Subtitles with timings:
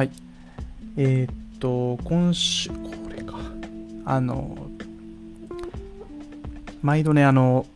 [0.00, 0.10] はい。
[0.96, 2.74] えー、っと、今週、こ
[3.14, 3.36] れか。
[4.06, 4.56] あの、
[6.80, 7.66] 毎度ね、あの、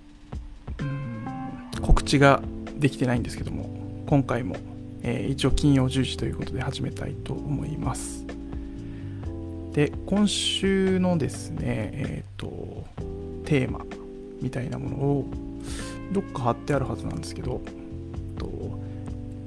[1.83, 2.41] 告知が
[2.79, 3.69] できてないんですけども、
[4.07, 4.57] 今回も、
[5.03, 8.25] えー一応金曜10時ということで始めたいと思います。
[9.75, 11.61] で、今週のですね、
[11.93, 12.87] えーっと、
[13.45, 13.85] テーマ
[14.41, 15.27] みたいなものを、
[16.11, 18.49] どっか貼ってあるはずなんですけど、えっと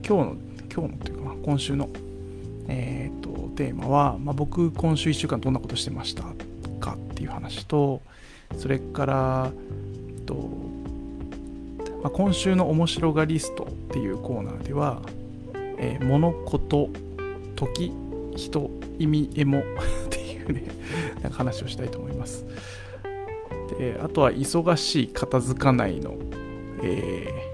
[0.07, 0.35] 今日の、
[0.71, 1.89] 今日のというか、今週の、
[2.67, 6.23] えーっと、テーマは、まあ、僕、今週1週間どんなことしてました
[6.79, 8.01] かっていう話と、
[8.57, 9.51] それから、
[10.17, 10.33] えっと、
[12.03, 15.01] まあ、今週の面白がリストっていうコーナーでは、
[15.77, 16.89] えー物事、
[17.55, 17.93] 時、
[18.35, 19.63] 人、意味、エモ っ
[20.09, 20.63] ていうね、
[21.23, 22.45] なんか話をしたいと思います。
[23.77, 26.15] で、あとは、忙しい、片付かないの、
[26.83, 27.47] えー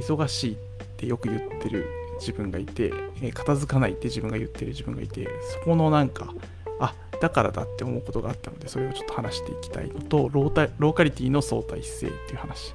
[0.00, 0.56] 忙しいっ
[0.96, 1.86] てよく言ってる
[2.20, 5.28] 自分がいて、え片付かないって自分が言ってる自分がいて、
[5.60, 6.32] そこのなんか、
[6.78, 12.74] あだからだって思うことがあったので、それをちょっと話していきたいのと、ロータローカリティの相対性っていう話、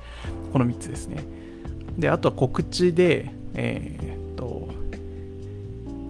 [0.52, 1.24] この3つですね。
[1.98, 4.68] で、あとは告知で、えーっと、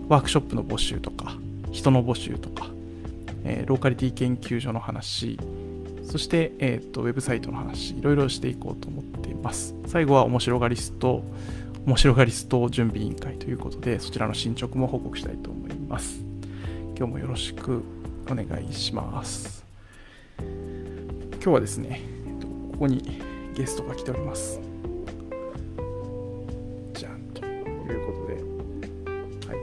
[0.10, 1.38] ワークショップの募集とか、
[1.72, 2.68] 人の募集とか、
[3.44, 5.40] えーローカリティ研究所の話、
[6.04, 9.76] そして、えーっと、ウェブサイトの話、いろいろしていこうと思っています。
[9.88, 11.24] 最後は面白がリスト、
[11.86, 16.20] 面白がリスト準備委員会ということで、そちらの進捗も報告したいと思います。
[16.98, 17.84] 今日もよろしく
[18.28, 19.64] お願いします。
[20.40, 22.02] 今日はですね、
[22.72, 23.22] ここに
[23.54, 24.60] ゲストが来ております。
[26.94, 29.56] じゃんということで、は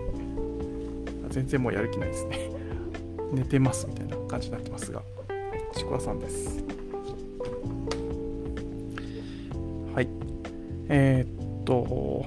[1.28, 1.32] い。
[1.32, 2.52] 全然もうやる気ないですね。
[3.34, 5.02] 寝てますみたいな感じになってますが、
[5.74, 6.64] ちくわさんです。
[9.92, 10.08] はい。
[10.88, 12.26] えーっと、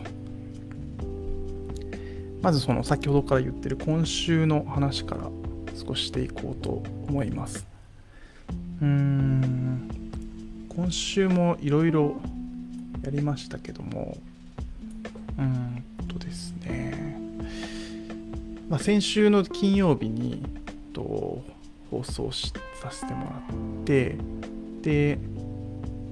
[2.41, 5.29] まずその先ほどから言ってる今週の話から
[5.75, 7.66] 少ししていこうと思います。
[8.81, 9.90] うーん、
[10.69, 12.16] 今週もいろいろ
[13.03, 14.18] やりましたけども、
[15.38, 17.18] うーんとですね、
[18.69, 20.44] まあ、先週の金曜日に
[20.94, 21.44] と
[21.91, 22.51] 放送し
[22.81, 23.29] させてもら
[23.81, 24.18] って、
[24.81, 25.18] で、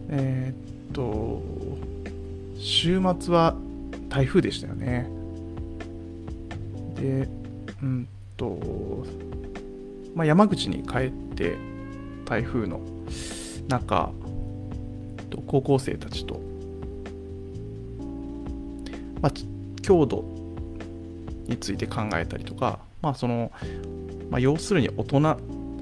[0.09, 1.41] えーっと、
[2.63, 3.55] 週末は
[4.07, 5.09] 台風でしたよね。
[6.95, 7.27] で、
[7.81, 8.07] うん
[8.37, 8.57] と、
[10.15, 11.57] まあ、山口に帰って
[12.25, 12.79] 台風の
[13.67, 14.11] 中、
[15.45, 16.39] 高校生たちと、
[19.21, 19.45] まあ、ち
[19.81, 20.23] 郷土
[21.47, 23.51] について考えたりとか、まあその
[24.29, 25.19] まあ、要するに大人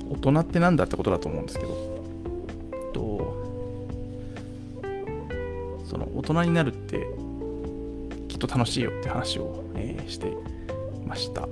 [0.09, 1.90] 大人ってなんだってことだと思うんですけど、
[5.91, 7.05] その大人になるって
[8.29, 10.31] きっと楽しいよって話を、えーして
[11.05, 11.49] ました。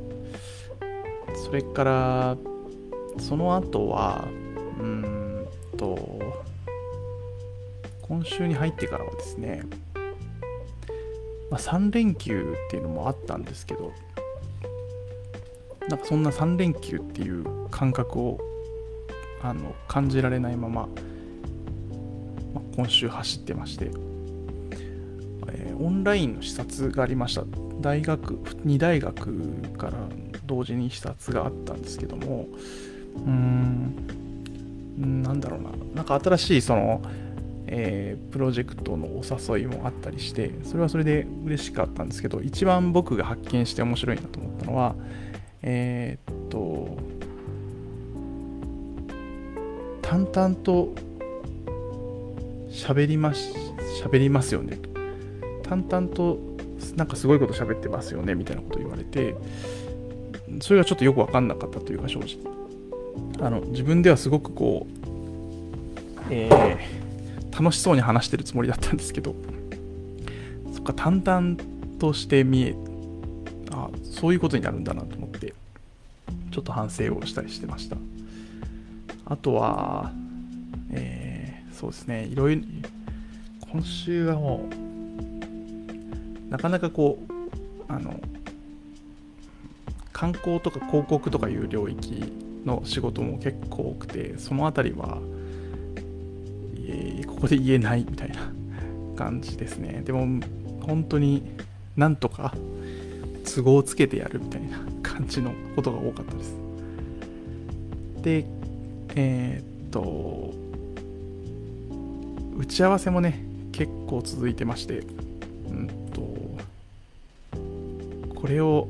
[1.36, 2.38] それから、
[3.18, 4.30] その後は、
[4.80, 5.46] うん
[5.76, 6.20] と、
[8.02, 9.64] 今週に入ってからはですね、
[11.52, 13.92] まあ、3連休っていうのもあったんですけど、
[15.90, 18.40] なんかそんな3連休っていう感覚を
[19.42, 20.88] あの感じられないまま、
[22.54, 23.92] まあ今週走ってまして、
[26.10, 27.44] ラインの視察がありました。
[27.82, 28.34] 大学
[28.66, 29.94] 2大学から
[30.46, 32.48] 同時に視察があったんですけども。
[33.16, 35.70] うーんなんだろうな。
[35.96, 37.02] なんか新しいその、
[37.68, 44.96] えープロジェクトのお誘いもあったりしてそれはそれで嬉しかったんですけど一番僕が発見して面白いなと思ったのは
[45.64, 46.98] えーっと
[50.04, 50.94] 淡々と
[52.70, 53.52] 喋ります
[54.04, 54.89] 喋りますよねと。
[55.70, 56.40] 淡々と
[56.96, 59.36] なんかすごいこと喋ってますよねみたいなこと言われて
[60.62, 62.60] それがちょっとよく分かんなかったというか正直。
[63.42, 67.00] あの自分ではすごくこう、えー
[67.52, 69.36] 楽しそうに話してるつもりだったんですけど
[70.74, 71.58] そっか淡々
[72.00, 72.74] として見え
[73.72, 75.54] あそういうことになるんだなと思って
[76.52, 77.98] ちょっと反省をしたりしてました。
[79.26, 80.14] あとは、
[80.92, 82.62] えーそうですねいろいろ
[83.72, 84.89] 今週はもう
[86.50, 88.20] なかなかこうあの
[90.12, 92.34] 観光とか広告とかいう領域
[92.66, 95.20] の仕事も結構多くてそのあたりは、
[96.76, 98.52] えーここで言えないみたいな
[99.16, 100.02] 感じですね。
[100.04, 100.42] でも
[100.82, 101.42] 本当に
[101.96, 102.54] なんとか
[103.46, 106.56] 都合をつけてやるみたいな感じのことが多かったです。
[108.22, 108.46] で
[109.16, 110.54] えーっと
[112.58, 113.42] 打ち合わせもね
[113.72, 115.04] 結構続いてまして
[118.42, 118.88] これを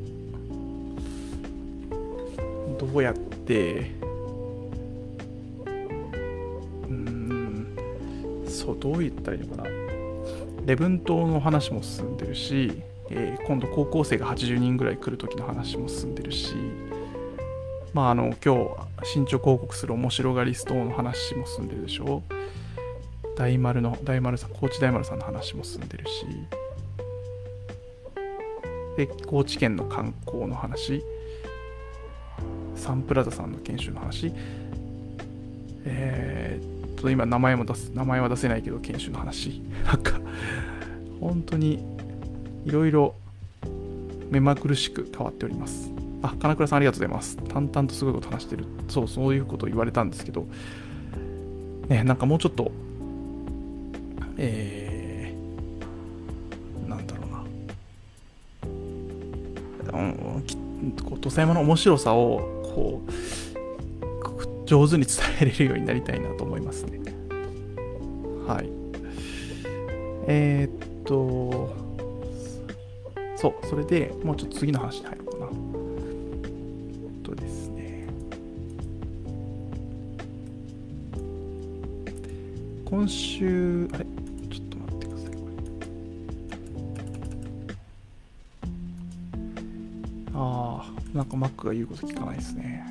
[2.77, 3.91] どうやって
[6.87, 7.75] うん
[8.47, 9.69] そうどう言ったらいいのかな。
[10.65, 16.53] 礼文島の話も進んでるし、えー、今度高校生が80人ぐらい来る時の話も進んでるし
[17.93, 18.55] まああの今
[19.01, 22.21] 日新潮広告する面白がりストーンの話も進んでるでしょ。
[23.35, 26.25] 大丸の大丸さん高知大丸さんの話も進んでるし。
[28.99, 31.01] で高知県の観光の話
[32.75, 34.33] サンプラザさんの研修の話
[35.85, 40.19] えー、っと今名前も出す名前は出せないけど研修の話なんか
[41.21, 41.81] 本当に
[42.65, 43.15] いろいろ
[44.29, 45.91] 目まぐるしく変わっております。
[46.21, 47.37] あ金倉さんありがとうございます。
[47.37, 48.65] 淡々とすごいこと話してる。
[48.89, 50.45] そうそういうことを言われたんですけど
[51.87, 52.71] ねなんかもうちょっと
[54.37, 54.88] えー、
[61.03, 63.11] こう土佐山の面白さをこう
[64.65, 66.99] 上手に伝えれるようになりたいなと思いますね。
[68.47, 68.69] はい。
[70.27, 71.75] えー、っと
[73.35, 75.47] そうそれでもうちょっと次の話に入ろうかな。
[75.47, 75.49] え
[77.19, 78.07] っとですね。
[82.85, 84.05] 今週あれ？
[91.13, 92.85] なんか Mac が言うこと聞かないですね。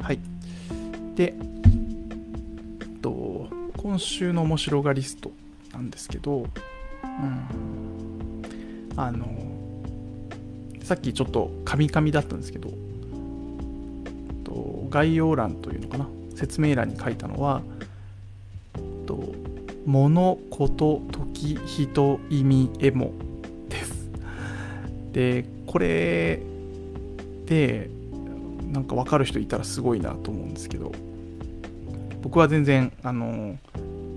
[0.00, 0.18] はい。
[1.14, 1.34] で、
[3.02, 5.32] と、今週の面白がリスト
[5.72, 6.46] なんですけど、
[7.02, 8.42] うん、
[8.96, 9.26] あの、
[10.82, 12.70] さっきちょっとカミカミだったんですけど、
[14.44, 17.62] と概要欄というのかな、説明欄に書いたのは、
[19.06, 19.34] と
[19.84, 23.12] 物、こと、時、人、意味、エモ
[25.16, 26.42] でこれ
[27.46, 27.88] で
[28.70, 30.92] なんか分かる人いたらすごいなと思うんですけど
[32.20, 33.56] 僕は全然あの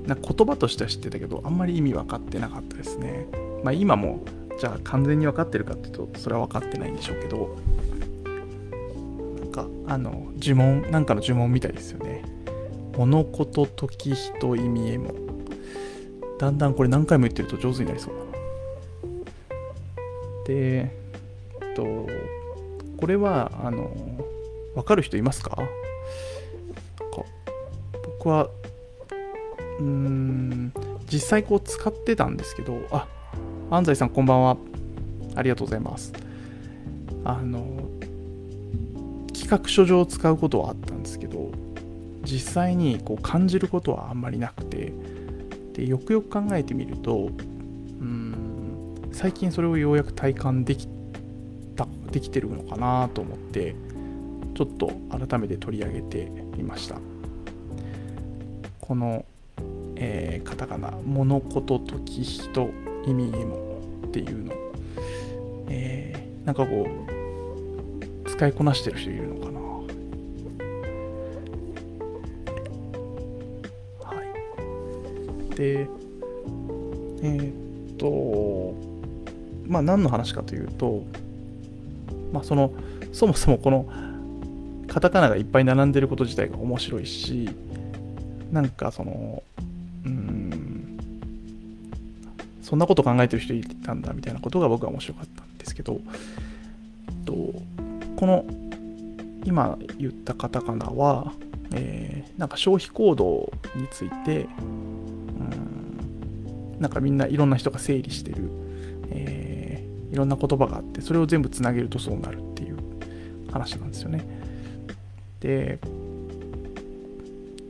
[0.06, 3.28] な言葉としては知ってたけどあんまり意味分かってなかったですね。
[3.64, 4.26] まあ今も
[4.60, 7.56] じゃあ完全に分かってるかっていうとそれは分かってないんでしょうけど
[9.40, 12.26] なんかあの呪文なんかの呪文みたいですよね。
[12.98, 15.14] 物事時人意味へも。
[16.40, 18.19] だんだんこれ何回も言ってると上手になりそう。
[20.50, 20.92] で、
[21.62, 22.08] えっと、
[22.98, 23.92] これは、あの、
[24.74, 25.56] わかる人いますか？
[28.18, 28.50] 僕は、
[29.80, 30.74] うーん、
[31.08, 33.08] 実際こう使ってたんですけど、あ、
[33.70, 34.58] 安西さんこんばんは。
[35.36, 36.12] ありがとうございます。
[37.24, 37.64] あの、
[39.32, 41.52] 企画書上使うことはあったんですけど、
[42.24, 44.94] 実際にこう感じることはあんまりなくて、
[45.74, 47.30] でよくよく考えてみると、
[49.12, 50.88] 最近それをようやく体感でき
[51.76, 53.76] たできてるのかなと思って
[54.56, 56.26] ちょっと改めて取り上げて
[56.58, 57.00] みました。
[58.82, 59.24] この、
[59.96, 62.70] えー、カタカナ「物事時人
[63.06, 64.54] 意味にも」っていうの、
[65.70, 66.88] えー、なんかこ
[68.26, 69.60] う使いこなしてる人いるのかな。
[74.10, 74.24] は
[75.52, 75.56] い。
[75.56, 75.88] で
[77.22, 77.59] えー、っ
[79.70, 81.04] まあ、何の話かというと、
[82.34, 82.74] まあ、その
[83.14, 83.88] そもそもこの
[84.88, 87.50] カタカナがいっぱい並んでること自体が面白いし
[88.52, 89.44] なんかその
[90.06, 91.00] うん
[92.64, 96.02] そんなこと考えてる人いたんだみたいなことが僕は面白かったんですけど
[97.26, 97.34] と
[98.16, 98.46] この
[99.46, 101.32] 今言ったカタカナは、
[101.74, 108.50] えー、なんか消費行動についてうんなんかみんないろんな人が整理してる、
[110.20, 112.78] ろんな言葉があってそれを全部つなげるとそうなるっていう
[113.52, 114.26] 話なんですよね。
[115.40, 115.80] で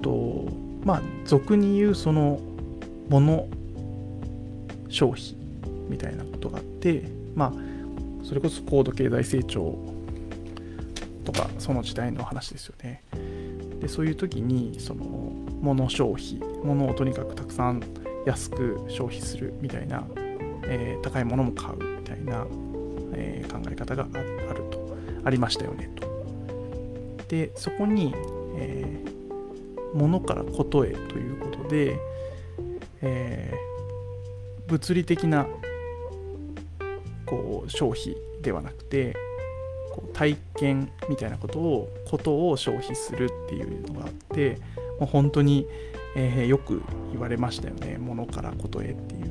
[0.01, 0.47] と
[0.83, 2.39] まあ俗に言うその
[3.09, 3.47] 物
[4.89, 5.35] 消費
[5.87, 7.03] みたいなことがあって
[7.35, 9.77] まあそれこそ高度経済成長
[11.25, 13.03] とかその時代の話ですよね。
[13.81, 15.05] でそういう時にその
[15.61, 17.81] 物消費物をとにかくたくさん
[18.25, 20.05] 安く消費するみたいな、
[20.63, 21.88] えー、高いものも買う
[22.29, 22.45] な、
[23.13, 24.17] え、考え方があ
[24.53, 26.07] るとありましたよねと。
[27.27, 28.13] でそこに、
[28.57, 31.99] えー、物からことへということで、
[33.01, 35.47] えー、物理的な
[37.25, 39.15] こう消費ではなくて
[39.93, 44.57] こう体験みたいなことをことを消費するっていうのがあって
[44.99, 45.67] もう本当に、
[46.15, 46.81] えー、よく
[47.11, 49.29] 言われましたよね物からことへっていう。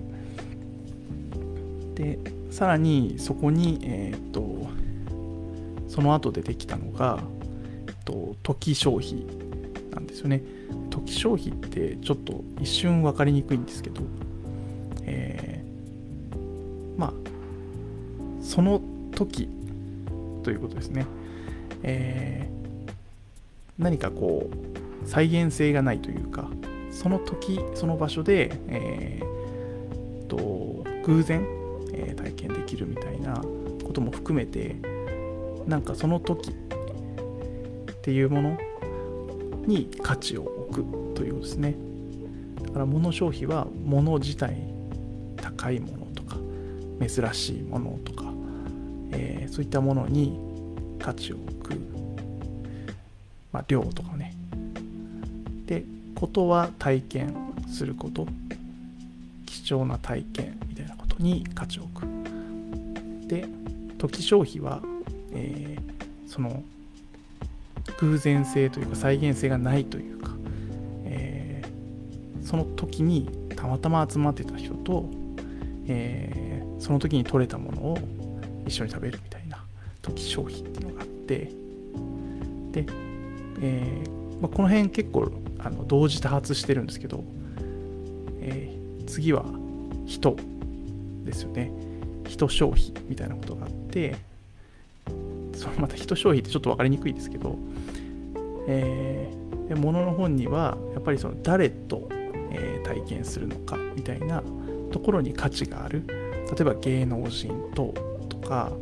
[1.95, 4.67] でさらにそこに、えーと、
[5.87, 7.21] その後でできたのが、
[7.87, 9.25] えっと、時消費
[9.93, 10.43] なんですよね。
[10.91, 14.03] 時消費ってちょっと一瞬分かりにくいんですけど、
[15.05, 17.13] えー、まあ
[18.43, 18.81] その
[19.15, 19.49] 時
[20.43, 21.07] ということですね、
[21.85, 22.93] えー、
[23.79, 24.51] 何かこ
[25.05, 26.51] う再現性がないというか
[26.91, 31.47] その時その場所で、えー、と偶然、
[32.09, 33.35] え、体験できるみたいな
[33.85, 34.77] ことも含めて
[35.67, 36.55] なんかその時っ
[38.03, 38.59] ていうもの
[39.67, 41.75] に価値を置くということですね。
[42.65, 44.57] だから物消費は物自体
[45.37, 46.37] 高いものとか
[47.07, 48.25] 珍しいものとか、
[49.13, 50.39] えー、そういったものに
[50.99, 51.75] 価値を置く、
[53.53, 54.35] まあ、量とかね。
[55.67, 57.35] でことは体験
[57.69, 58.27] すること。
[59.47, 60.58] 貴重な体験。
[61.19, 62.07] に価値を置く。
[63.29, 63.47] で
[63.99, 64.81] 時消費は、
[65.33, 66.63] えー、その
[68.01, 70.31] 偶然性というか再現性がないというか、
[71.05, 75.09] えー、その時にたまたま集まってた人と、
[75.87, 77.99] えー、その時に取れたものを
[78.67, 79.63] 一緒に食べるみたいな
[80.01, 81.51] 時消費っていうのがあって
[82.73, 82.87] で、
[83.61, 87.25] えーまあ、この辺結構あの同時多発してるんですけど、
[88.41, 89.45] え、次は
[90.07, 90.37] 人。
[91.29, 91.71] ですよね。
[92.27, 94.17] 人消費みたいなことがあって
[95.55, 97.57] そのまた人消費ってちょっと分かりにくいですけど、
[98.69, 102.09] えー、物の本にはやっぱりその誰と、
[102.53, 104.43] えー、体験するのかみたいな
[104.93, 106.05] ところに価値がある。
[106.07, 107.93] 例えば芸能人と
[108.29, 108.73] とか、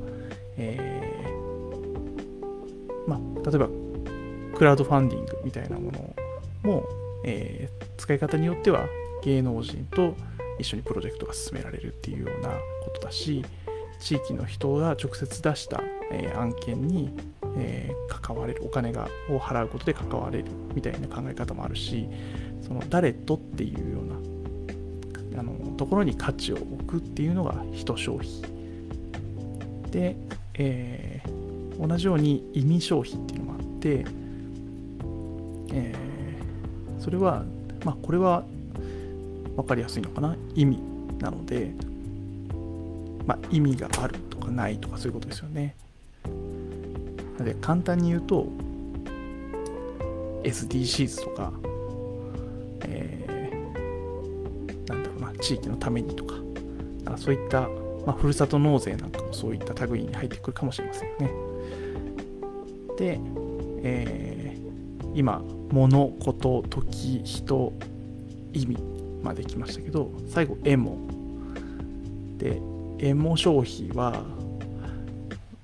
[0.57, 3.69] えー、まあ、例えば
[4.57, 6.15] クラウドファンディングみたいなもの
[6.62, 6.85] も、
[7.25, 8.87] えー、使い方によっては
[9.25, 10.15] 芸能人と
[10.58, 12.50] 一緒にプロジェクトが進められるっていうような
[12.84, 13.44] ことだし
[14.00, 17.10] 地域の人が直接出した、え、案件に、
[17.56, 20.44] え、関われるお金がを払うことで関われる
[20.75, 22.08] みたいな考え方もあるし
[22.62, 28.28] その誰とっていうようなあのところに価値を置くっていうのが人消費。
[29.90, 30.16] で、
[30.54, 34.04] えー、同じように意味消費っていうのもあって、
[35.72, 37.44] えー、それは
[37.84, 38.44] まあこれは
[39.56, 40.36] 分かりやすいのかな？
[40.54, 40.78] 意味
[41.18, 41.72] なので
[43.26, 45.75] まあ、意味があるとかないとかそういうことですよね。
[46.25, 46.30] な
[47.40, 48.46] ので簡単に言うと
[50.44, 51.52] SDGs とか、
[52.84, 56.34] えー、なんだろうな地域のためにとか
[57.02, 57.62] なんかそういった、
[58.06, 61.30] まあ、ふるさと納税なんかもそういった類に入ってくるかもしれませんよね。
[62.96, 63.20] で、
[63.82, 67.72] えー、今物事時人
[68.52, 68.96] 意味
[69.26, 70.97] まで来ましたけど最後エモ
[72.38, 72.61] で
[72.99, 74.23] エモ消費は、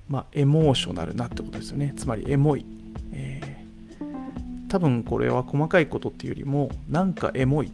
[0.08, 1.94] まあ、エモーショナルなってことですよね。
[1.96, 2.66] つまりエモい。
[3.12, 7.72] えー、多分これは細かいことっていうよりも、なんかエモい。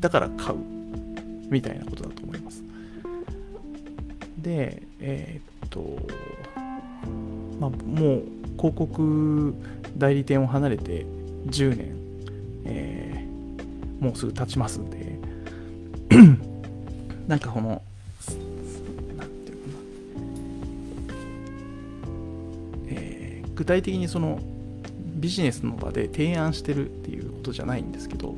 [0.00, 0.58] だから買う。
[1.50, 2.64] みたいなことだと思います。
[4.38, 5.98] で、えー、っと、
[7.60, 8.24] まあ、もう
[8.56, 9.54] 広告
[9.96, 11.06] 代理店を離れて
[11.46, 11.96] 10年、
[12.64, 14.93] えー、もうすぐ経ちますんで、
[17.26, 17.82] なんかこの
[19.16, 21.14] 何ていうかな、
[22.88, 24.40] えー具体的にその
[25.24, 28.34] ビジネスの場で提案してるっていうことじゃないんですけど、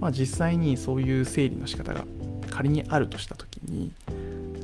[0.00, 2.04] まあ、実際にそういう整理の仕方が
[2.50, 3.92] 仮にあるとした時に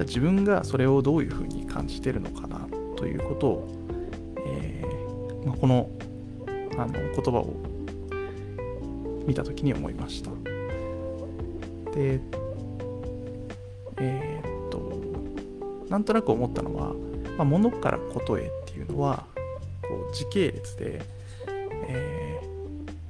[0.00, 2.66] 自分がそれをどういうふうに感じてるのかな
[2.96, 3.68] ということを、
[4.46, 5.88] えー、まあ、この
[6.76, 7.54] あの言葉を
[9.26, 10.30] 見た時に思いました。
[11.92, 12.20] で、
[15.90, 16.94] なんとなく思ったのは、
[17.36, 19.26] まあ、物からことへっていうのは、
[19.82, 21.02] こう時系列で、
[21.88, 22.40] え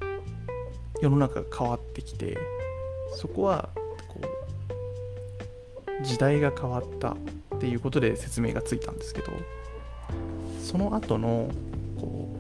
[0.01, 2.39] ー、世の中が変わってきて
[3.15, 3.69] そこは
[4.09, 4.21] こ
[6.01, 7.13] う時代が変わった
[7.55, 9.31] っていうことで説明がついたんですけど
[10.63, 11.51] その後の
[12.01, 12.35] こ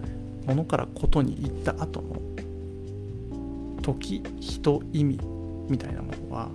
[0.45, 2.17] うものからことに行った後の
[3.83, 5.21] 時人意味
[5.69, 6.49] みたいなものは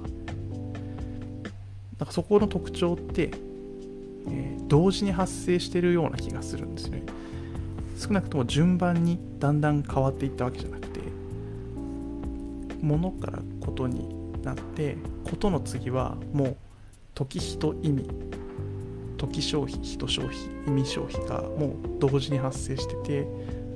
[2.00, 3.32] なんかそこの特徴って、
[4.30, 7.04] え、同時に発生してるような気がするんですよね。
[7.98, 11.00] 少なくとも順番にだんだん変わっていったわけじゃなくて
[12.82, 16.58] 物からことになってことの次はもう
[17.14, 18.08] 時人意味
[19.18, 23.28] 時消費人消費意味消費がもう同時に発生してて、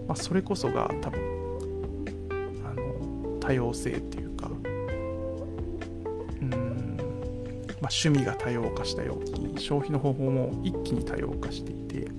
[0.07, 1.19] まあ、それこそが多分
[2.65, 3.91] あの多様性
[7.89, 12.01] まあ、趣味が多様化したように消費の方法も一気に多様化していて。
[12.01, 12.09] う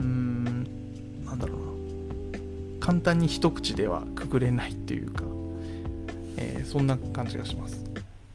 [0.00, 0.64] ーん
[1.24, 2.78] なんだろうな。
[2.78, 5.24] 簡単に一口ではくぐれないっていうか、
[6.36, 7.82] えー、そんな感じがします。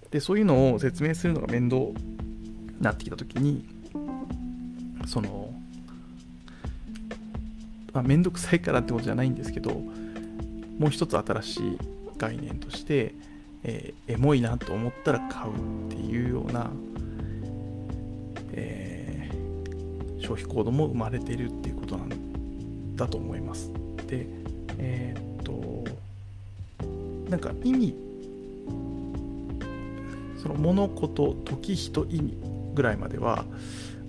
[0.09, 1.93] でそういうのを説明するのが面倒に
[2.81, 3.63] なってきた時に
[5.05, 5.53] その、
[7.93, 11.77] まあ、面倒くさいからってことじゃないんですけどもう一つ新しい
[12.17, 13.13] 概念として
[13.63, 16.71] えー、エモいなと思ったら買うっていうような、
[18.53, 23.71] えー、消費行動も生まれているっていうことなんだと思います。
[24.07, 24.25] で、
[24.77, 25.83] えー、っと、
[27.29, 27.95] なんか意味、
[30.41, 32.37] その物事、時、人、意味
[32.73, 33.45] ぐらいまでは、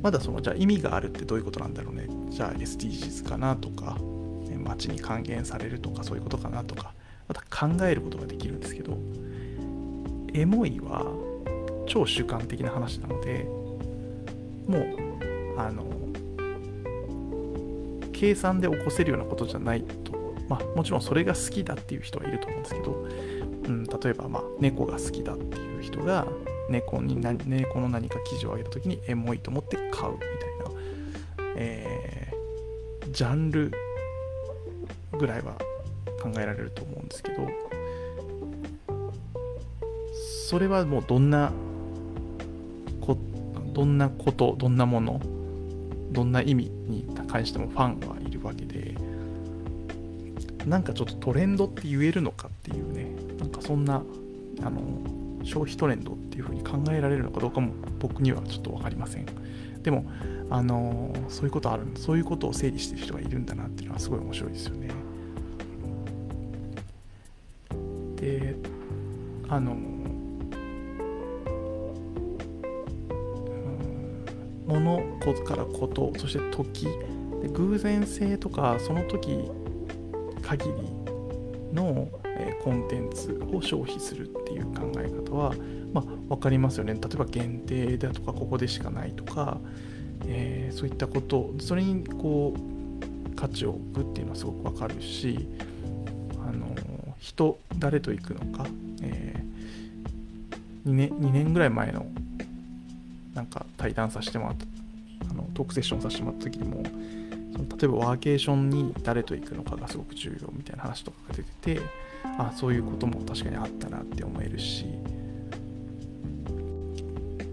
[0.02, 3.96] まだそのじゃあ意味があるってどういうことなんだろうねじゃあ SDGs かなとか
[4.64, 6.92] 街に還元されるとかそういうことかなとか
[7.28, 8.98] また考えることができるんですけど
[10.34, 11.06] エモいは
[11.86, 13.44] 超主観的な話なので
[14.66, 15.84] もうあの
[18.12, 20.12] 計算で起こせるようなことじゃないと。
[20.48, 26.26] まあもちろんそれが好きだっていう人はいると思うんですけど、うん、例えばまあ猫が好きだっていう人が
[26.68, 33.72] 猫に猫の何か記事を上げた時にエモいと思って買うみたいな、えー、ジャンル
[35.18, 35.54] ぐらいは
[36.22, 37.48] 考えられると思うんですけど
[40.52, 41.50] それはもうどんな
[43.00, 43.16] こ
[43.72, 45.18] どんなことどんなもの
[46.10, 48.94] どんな意味に関してもファンはいるわけで
[50.66, 54.02] なんかちょっとトレンドって言えるのかっていうねなんかそんな
[54.62, 54.82] あの
[55.42, 59.26] 消費トレンドっていうふうに考えられるのかどうかも僕にはちょっと分かりません。
[59.82, 60.04] でも
[60.50, 64.90] あのそういうことあるそういうことを整理してる人がいるんだなっていうのはすごい面白いですよね。
[68.16, 68.54] で
[69.48, 69.91] あの
[75.44, 76.86] からことそして時。
[77.42, 79.36] で偶然性とかその時
[80.42, 80.72] 限り
[81.74, 85.54] のえコンテンツを消費するっていう考え方は、
[85.92, 86.94] まあ、分かりますよね。
[86.94, 89.58] 例えば限定だとかここでしかないとか、
[90.26, 91.52] えー、そういったこと。
[91.58, 95.48] それにこう価値を置くっていうのはすごく分かるし
[96.46, 96.76] あの
[97.18, 98.66] 人誰と行くのか、
[99.02, 102.06] えー、2, 年2年ぐらい前の
[103.34, 104.71] なんか対談させてもらったあの
[105.54, 106.82] トークセッションさせてもらった時にも
[107.52, 111.80] その例えばワーケーションに誰と行くのかがすごく重要みたいな話とかが出てて
[112.38, 114.86] あそういうことも確かにあったなって思えるし、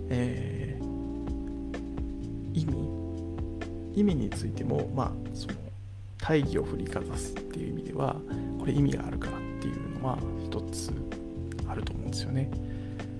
[0.09, 5.55] えー、意味意味についてもまあその
[6.17, 8.15] 大義を振りかざすっていう意味では
[8.59, 10.93] これ意味があるからっていうのは一つ
[11.67, 12.49] あると思うんですよね。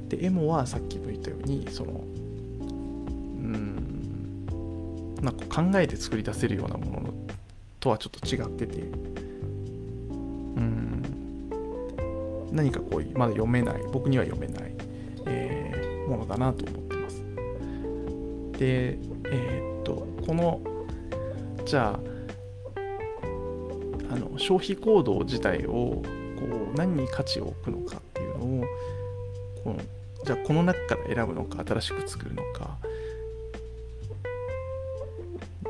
[0.08, 2.04] でエモはさっきも言ったようにその
[5.50, 7.14] 考えて作り出せるようなもの
[7.80, 8.82] とはちょっと違ってて。
[8.82, 8.86] う
[10.62, 11.04] ん。
[12.52, 13.82] 何かこうまだ読めない。
[13.92, 14.74] 僕には読めない、
[15.26, 17.24] えー、ものだなと思ってます。
[18.60, 18.98] で
[19.32, 20.62] えー、っとこの
[21.66, 22.00] じゃあ
[24.12, 26.04] あの消費行動自体をこ
[26.74, 28.66] う何に価値を置くのかっていうのを
[29.64, 29.80] この
[30.26, 32.49] じゃあこの中から選ぶのか新しく作るのか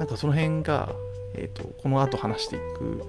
[0.10, 0.90] かその辺が、
[1.36, 3.04] えーとこの後話していく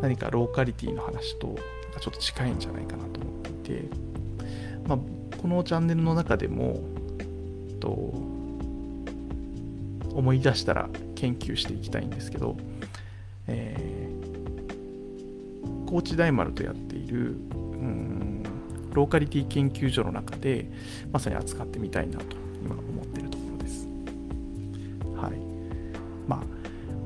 [0.00, 1.56] 何かローカリティの話と
[2.00, 3.88] ちょっと近いんじゃないかなと思っていて、
[4.86, 4.98] まあ、
[5.38, 6.80] このチャンネルの中でも
[7.78, 7.88] と
[10.14, 12.56] 思い出したら研究していきたいんですけど、
[13.46, 18.42] えー、高知大丸とやっているうん
[18.92, 20.66] ローカリティ研究所の中で
[21.12, 22.36] まさに扱ってみたいなと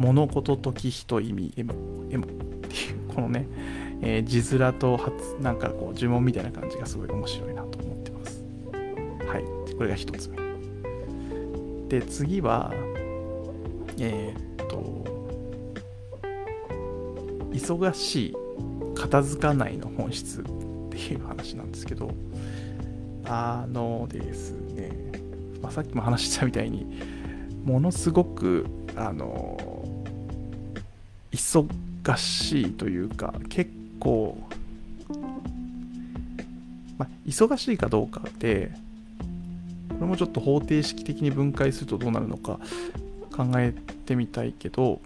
[0.07, 1.75] 物事、時、人、意味、エモ、
[2.11, 3.49] エモっていうこのね、
[4.03, 8.45] えー、字面と発なんかこう呪文みたいな感じがすごい面白いなと思ってます。
[9.27, 9.75] はい。
[9.75, 10.37] これが一つ目。
[11.89, 12.73] で、次は、
[13.99, 15.05] えー、っと、
[17.53, 18.35] 忙しい
[18.95, 20.45] 片付かないの本質っ
[20.91, 22.13] ていう話なんですけど、
[23.25, 24.93] あのですね、
[25.61, 26.87] まあ、さっきも話したみたいに、
[27.65, 29.76] ものすごく、あの、
[31.37, 33.71] 忙しいというか、結
[34.01, 34.39] 構、
[36.99, 38.73] ま、忙しいかどうかで、
[39.91, 42.59] これもちょっと方程式的に分解するとどうなるのか
[43.35, 43.75] 考え
[44.07, 45.01] てみたいけど、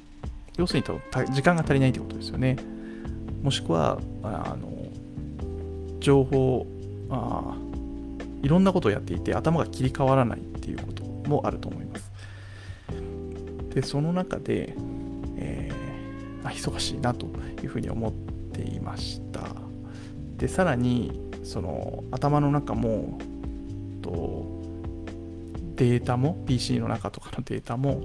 [0.57, 2.57] 要するに多分時間が足りないってことですよね。
[3.43, 4.71] もしくは、あの
[5.99, 6.67] 情報
[7.11, 7.57] あ、
[8.43, 12.11] いろんなことをやっていて頭が切り替わらないっていうこともあると思います。
[13.75, 14.75] で、その中で、
[15.37, 15.80] えー
[16.45, 17.27] 忙しいなと
[17.63, 18.13] いうふうに思っ
[18.53, 19.41] ていました。
[20.37, 23.19] でさらにその頭の中も
[24.01, 24.61] と
[25.77, 28.03] データも PC の中とかのデータも、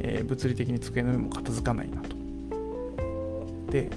[0.00, 2.16] えー、物理的に机の上も片付かないなと。
[3.70, 3.90] で、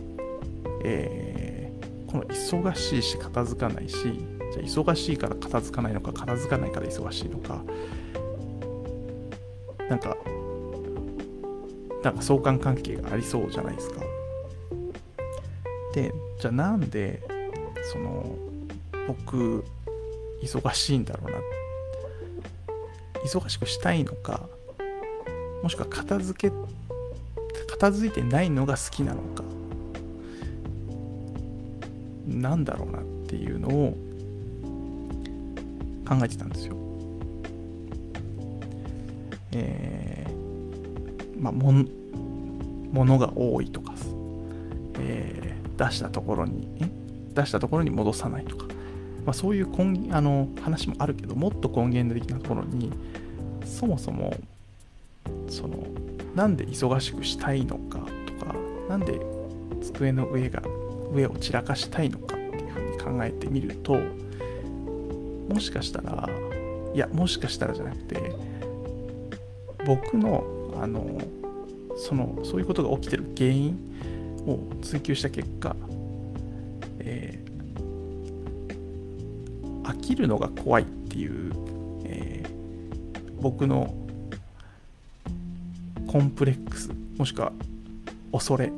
[0.83, 3.95] えー、この忙しいし片付かないし
[4.53, 7.63] じゃ忙しいから片付かないのか片付かないから忙しいのか
[9.89, 10.16] なんか
[12.07, 13.99] なんか相関関係がありそうじゃないですか
[15.93, 17.21] でじゃあなんで
[17.91, 18.37] その
[19.09, 19.65] 僕
[20.41, 21.37] 忙しいんだろうな
[23.25, 24.47] 忙しくしたいのか
[25.61, 26.55] もしくは片付け
[27.71, 29.43] 片付いてないのが好きなのか
[32.25, 33.97] なんだろうなっていうのを
[36.07, 36.77] 考えてたんですよ。
[39.51, 41.96] えー、まあもん
[42.91, 43.93] ものが多いとか、
[44.99, 46.67] えー、出したところに
[47.33, 48.65] 出したところに戻さないとか、
[49.25, 52.91] まあ、そういう根あの話もあるけどもっと根源的なところに
[53.65, 54.35] そもそも
[55.47, 55.85] その
[56.35, 58.55] なんで忙しくしたいのかとか
[58.89, 59.19] なんで
[59.81, 60.61] 机の上が
[61.11, 63.97] 上を散らかしたいのかっていうふうに考えてみると
[65.53, 66.29] もしかしたら
[66.93, 68.35] いやもしかしたらじゃなくて
[69.85, 70.43] 僕の
[70.81, 71.19] あの
[71.97, 73.75] そのそういうことが起きてる原因
[74.45, 75.75] を追求した結果、
[76.99, 81.51] えー、飽きるのが怖いっていう、
[82.05, 83.93] えー、僕の
[86.07, 87.51] コンプレックスもしくは
[88.31, 88.73] 恐れが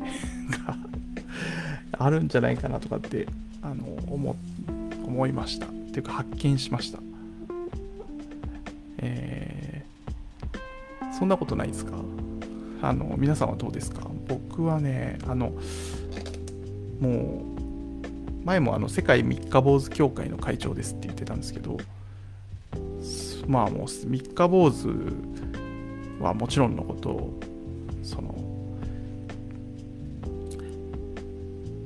[2.06, 3.28] あるんじゃないかなとかって
[3.62, 4.36] あの思
[5.06, 5.66] 思いました。
[5.66, 7.00] っていうか発見しました。
[9.00, 11.98] えー、そんなことないですか？
[12.82, 14.10] あの皆さんはどうですか？
[14.28, 15.52] 僕はねあの
[17.00, 17.44] も
[18.44, 21.78] う前もあの世界三日坊主協会の会長ですって言ってたんですけど
[23.48, 24.88] まあもう三日坊主
[26.20, 27.34] はもちろんのこと
[28.04, 28.36] その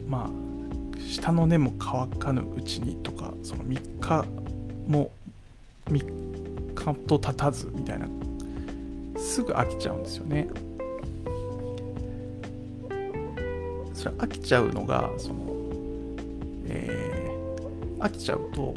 [0.08, 0.30] まあ
[1.00, 4.26] 下の根も乾かぬうちにとかその3日
[4.88, 5.12] も
[5.88, 8.08] 3日と経たずみたいな
[9.18, 10.48] すぐ飽きちゃうんですよね。
[14.04, 15.54] それ飽きちゃうのがその
[16.66, 18.74] えー、飽きちゃうと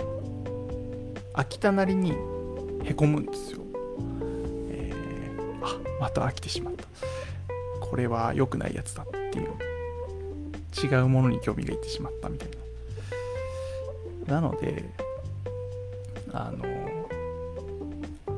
[1.35, 2.13] 飽きたなりに
[2.85, 3.63] へこむんですよ、
[4.71, 6.85] えー、あまた飽きてしまった
[7.81, 9.51] これは良くないやつだっていう
[10.85, 12.49] 違うものに興味がいってしまったみたい
[14.27, 14.35] な。
[14.35, 14.85] なので、
[16.33, 16.65] あの、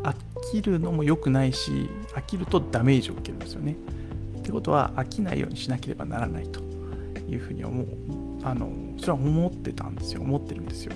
[0.04, 0.14] 飽
[0.52, 3.74] きるのも良くないし、飽きるとダメージを受けるんですよね。
[4.38, 6.67] ってことは、飽きないようにしなければならないと
[7.28, 7.86] いうふうに思う。
[8.42, 10.22] あの、それは思ってたんですよ。
[10.22, 10.92] 思ってるんですよ。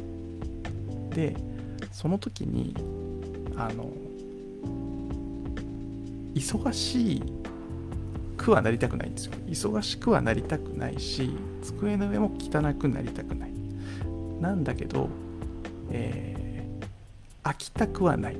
[1.11, 1.37] で、
[1.93, 2.75] その時に、
[3.57, 3.91] あの、
[6.35, 7.23] 忙しい
[8.37, 9.33] くはなりたくないんですよ。
[9.47, 13.53] 忙しくはなりたくないし、机の上も汚くなりたくない。
[14.41, 15.09] なんだけど、
[15.91, 18.35] えー、飽きたくはない。
[18.35, 18.39] っ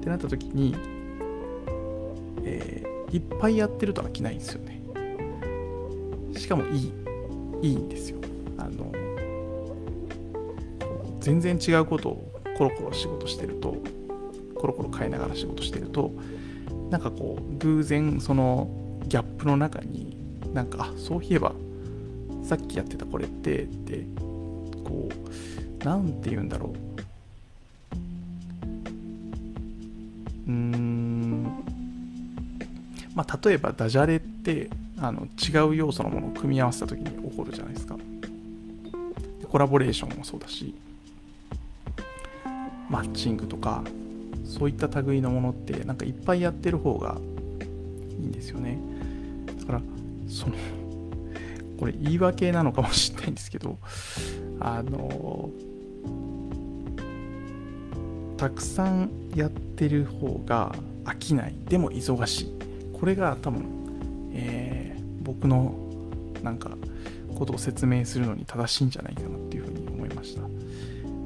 [0.00, 0.74] てなった時に、
[2.44, 4.77] えー、いっぱいやってると飽きないんですよね。
[6.38, 6.92] しかもいい。
[7.60, 8.18] いいんですよ。
[8.56, 8.92] あの、
[11.20, 13.76] 全然違うことをコロコロ仕事してると、
[14.54, 16.12] コロコロ変えながら仕事してると、
[16.90, 18.68] なんかこう偶然その
[19.08, 20.16] ギャップの中に
[20.54, 21.52] なんかあそういえば
[22.42, 24.06] さっきやってたこれってって
[24.84, 26.72] こう何て言うんだろ
[30.46, 31.42] ううーん
[33.14, 37.96] まあ例えばダジャレってあの違う要素のものを組み合わせた時に起こるじゃないですか。
[39.48, 40.74] コラボレーションもそうだし
[42.90, 43.82] マッチングとか
[44.44, 47.16] そういった類のものってなんかいっぱいやってる方が
[48.10, 48.78] いいんですよね。
[49.58, 49.80] だから
[50.28, 50.54] その
[51.78, 53.78] これ言い訳なのかもしれないんですけど
[54.60, 55.50] あの
[58.36, 61.54] たくさんやってる方が飽きない。
[61.68, 62.58] でも忙しい。
[62.92, 63.64] これが多分、
[65.40, 65.74] 僕の
[66.42, 66.70] なんか
[67.38, 70.42] ことを説明するのに正しいんじゃないかなっていうふうに思いました。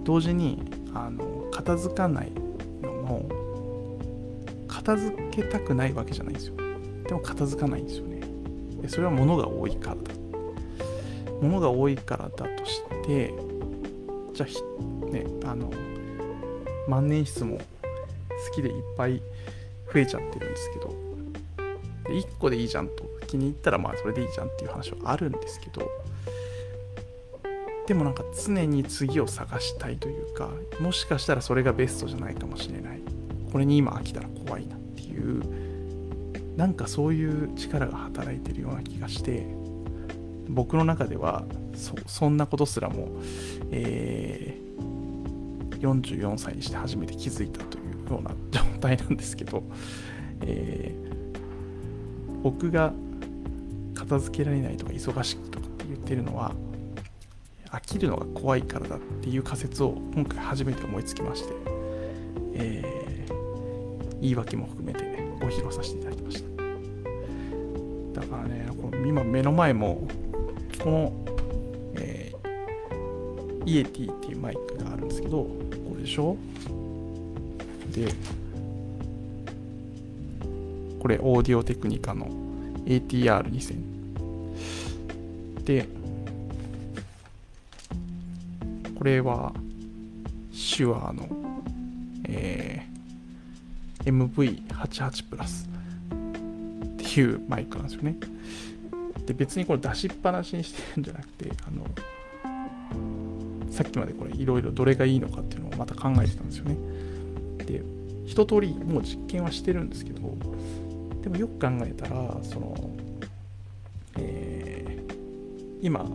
[0.04, 0.62] 同時に
[0.94, 2.32] あの片付かない
[2.82, 3.28] のも
[4.68, 6.56] 片付けたくないわけじゃないんですよ。
[7.08, 8.20] でも片付かないんですよね。
[8.82, 10.02] でそれは物が多いからだ。
[11.40, 13.32] 物が多いからだとして
[14.34, 15.70] じゃあねあの
[16.88, 17.62] 万年筆も好
[18.54, 19.22] きでいっぱい
[19.92, 20.94] 増えちゃってるんですけど
[22.04, 23.11] 1個でいいじゃんと。
[23.32, 25.90] 気に入ったらまあそれでいいじゃんっていう話はあるんですけど
[27.86, 33.00] でもなんか常に次を探したいというかもしかしたらそれがベストじゃないかもしれない。
[33.50, 35.42] これに今飽きたら怖いなっていう
[36.56, 39.46] なんかそういう力が働いてるような気がして
[40.48, 43.08] 僕の中ではそそんなことすらも、
[43.70, 49.64] えー、44歳にして初めて気づいたというような状態なんですけど、
[50.40, 52.94] えー、僕が
[54.02, 56.52] 片付けられないとか忙しくとかって言ってるのは
[57.70, 61.54] 飽きるのが怖いからだっていう仮説を今回初めて思いつきまして、
[62.54, 68.20] えー、言い訳も含めて、ね、ご披露させていただきました。
[68.20, 70.06] だからねこの今目の前も
[70.82, 71.12] この、
[71.94, 75.50] えー、イエティっていうマイクがあるんですけどこ
[75.96, 76.36] れでしょ？
[77.94, 78.12] で
[80.98, 82.28] これオーディオテクニカの
[82.84, 83.91] ATR2000
[89.02, 89.52] これは
[90.76, 91.28] 手話の、
[92.28, 95.68] えー、MV88 プラス
[96.94, 98.16] っていうマイクなんですよね。
[99.26, 101.84] で別にこれ出しっぱなしにしてるんじゃなくてあの
[103.70, 106.76] さっきまでこれいろいろどれがいいのかっていうのをまた考えてたんですよね。
[107.58, 107.82] で
[108.26, 110.20] 一通りもう実験はしてるんですけど
[111.22, 112.74] でもよく考えたらその、
[115.82, 116.06] 今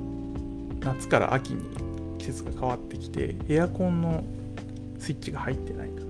[0.79, 4.23] 夏から秋に季節が変わってきてエアコンの
[4.97, 6.05] スイッチが入ってないから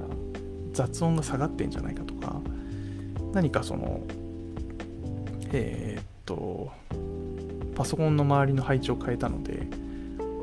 [0.74, 2.40] 雑音が下がってんじゃないかとか
[3.34, 4.02] 何かその
[5.52, 6.72] えー、っと
[7.76, 9.68] パソコンの周りの配置を変えたので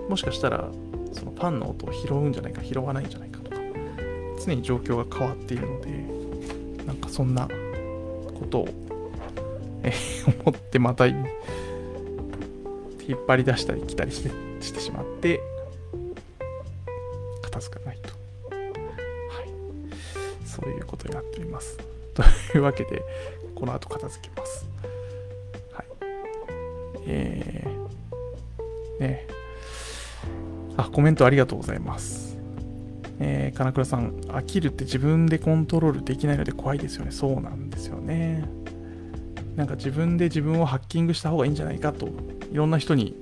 [0.09, 0.69] もしかしたら
[1.13, 3.57] そのファンの音を拾うんじゃないか拾わないんじゃないかとか
[4.45, 8.69] 常に状況が変わっているのでなんかそんなことを、
[9.85, 9.93] え、
[10.45, 11.07] 思ってまた
[13.07, 15.41] 引っ張り出したり来たりしてしてしまって
[17.43, 18.09] 片付かないと。
[18.11, 20.47] はい。
[20.47, 21.79] そういうことになっております。
[22.15, 22.23] と
[22.57, 23.03] いうわけで、
[23.55, 24.67] この後片付けます。
[25.73, 25.87] はい。
[27.07, 29.27] えー、ね。
[30.77, 32.37] あ、コメントありがとうございます。
[33.21, 37.13] えー、金倉さん、飽きるって自分でコントロールできないので怖いですよね。
[37.13, 38.45] そうなんですよね。
[39.57, 42.09] なんか自分で自分をハッキングした方がいいんじゃないかと、
[42.53, 43.17] いろんな人に、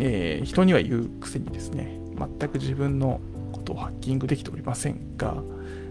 [0.00, 1.98] えー、人には言うくせにですね、
[2.38, 3.20] 全く自分の
[3.52, 5.42] ことをハッキングできておりませんが、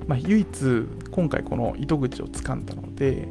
[0.08, 3.28] まあ、唯一今回この糸口をつかんだので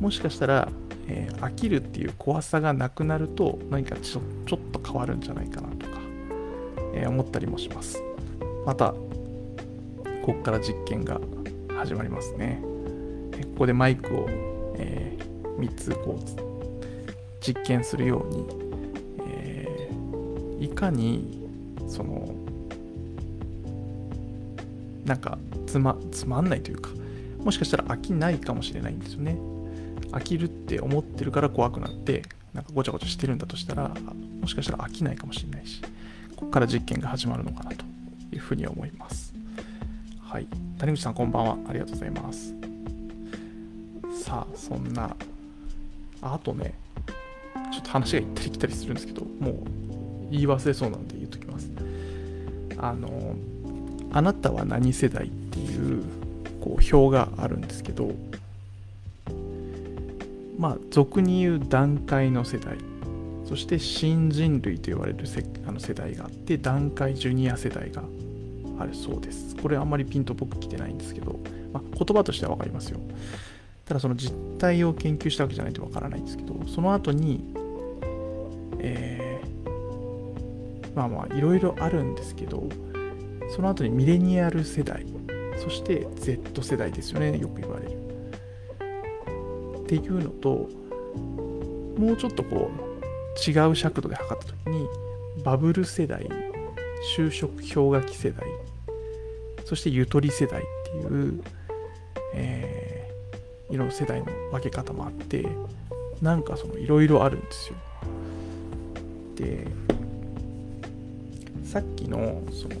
[0.00, 0.68] もしかしたら、
[1.08, 6.00] えー、飽きるっていう怖さがなくなると何かちょちょっと変わるんじゃないかなとか、
[6.94, 8.02] えー、思ったりもします。
[8.64, 8.94] また
[10.22, 11.20] ここから実験が
[11.74, 12.62] 始まりますね。
[13.54, 14.26] ここでマイクを、
[14.76, 15.27] えー、
[15.58, 16.48] 3つこう
[17.40, 18.46] 実験するように、
[19.28, 21.48] えー、いかに
[21.88, 22.34] その
[25.04, 26.90] なんかつまつまんないというか
[27.38, 29.38] もしかしたら飽きないかもしれないんですよね。
[30.12, 32.22] 飽きるって思ってるから怖くなって
[32.54, 33.92] なんかごちゃごちゃしてるんだとしたら
[34.40, 35.82] もしかしたら飽きないかもしれないし
[36.34, 37.84] ここから実験が始まるのかなと
[38.32, 39.34] いうふうに思います。
[40.22, 40.46] はい。
[40.78, 41.58] 谷口さんこんばんは。
[41.68, 42.54] ありがとうございます。
[44.22, 45.16] さあそんな
[46.22, 46.74] あとね
[47.72, 49.54] ちょっと話が行ったり来たりするんですけどもう
[50.30, 51.70] 言い忘れそうなんで言っときます。
[52.78, 53.36] あの
[54.12, 56.02] あなたは何世代っていう
[56.60, 58.10] こう表があるんですけど
[60.58, 62.78] まあ俗に言う段階の世代。
[63.48, 68.02] そして新人類と言われるせあの世代があって段階ジュニア世代が
[68.78, 69.56] あるそうです。
[69.56, 71.40] これあんまりピンと僕来てないんですけど、
[71.72, 73.00] まあ、言葉としては分かりますよ。
[73.88, 77.42] ただその実態を研究したわけじゃないと分からないんですけどその後に
[78.80, 82.68] えー、まあまあいろいろあるんですけど
[83.54, 85.04] その後にミレニアル世代
[85.56, 87.98] そして Z 世代ですよねよく言われる。
[89.82, 90.68] っていうのと
[91.98, 94.86] もうちょっとこう違う尺度で測った時に
[95.42, 96.28] バブル世代
[97.16, 98.46] 就職氷河期世代
[99.64, 101.42] そしてゆとり世代っていう、
[102.34, 102.97] えー、
[103.70, 105.46] いろんな世代の分け方もあって
[106.22, 107.76] なんかそのいろいろあるんですよ。
[109.36, 109.66] で
[111.64, 112.74] さっきのその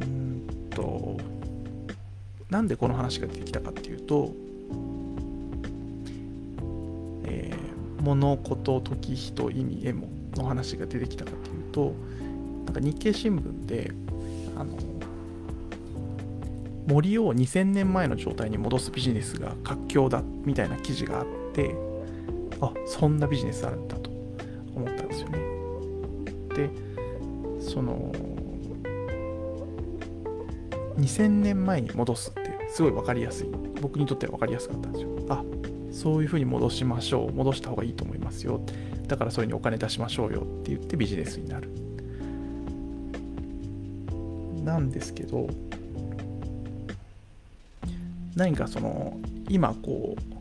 [0.00, 1.16] うんと
[2.50, 4.30] なんでこの話が出てきたかっていうと、
[7.24, 11.94] えー、物事時人意味エモの話が出てきたかっていうと
[12.66, 13.92] なんか日経新聞で
[14.56, 14.76] あの
[16.86, 21.74] 森を2000年前の状態に戻すビジネスが活況だみたいな記事があって
[22.60, 24.10] あそんなビジネスあるんだと
[24.74, 25.38] 思ったんですよね。
[26.54, 26.70] で
[27.60, 28.12] その
[30.96, 33.48] 2000年前に戻すってすごい分かりやすい。
[33.80, 35.10] 僕にとっては分かりやすかったんですよ。
[35.28, 35.42] あ
[35.90, 37.32] そういうふうに戻しましょう。
[37.32, 38.60] 戻した方がいいと思いますよ。
[39.08, 41.68] だからそれにお金出しましょうよって言ってビジネスになる。
[44.64, 45.48] なんですけど
[48.36, 49.18] 何かその
[49.48, 50.34] 今こう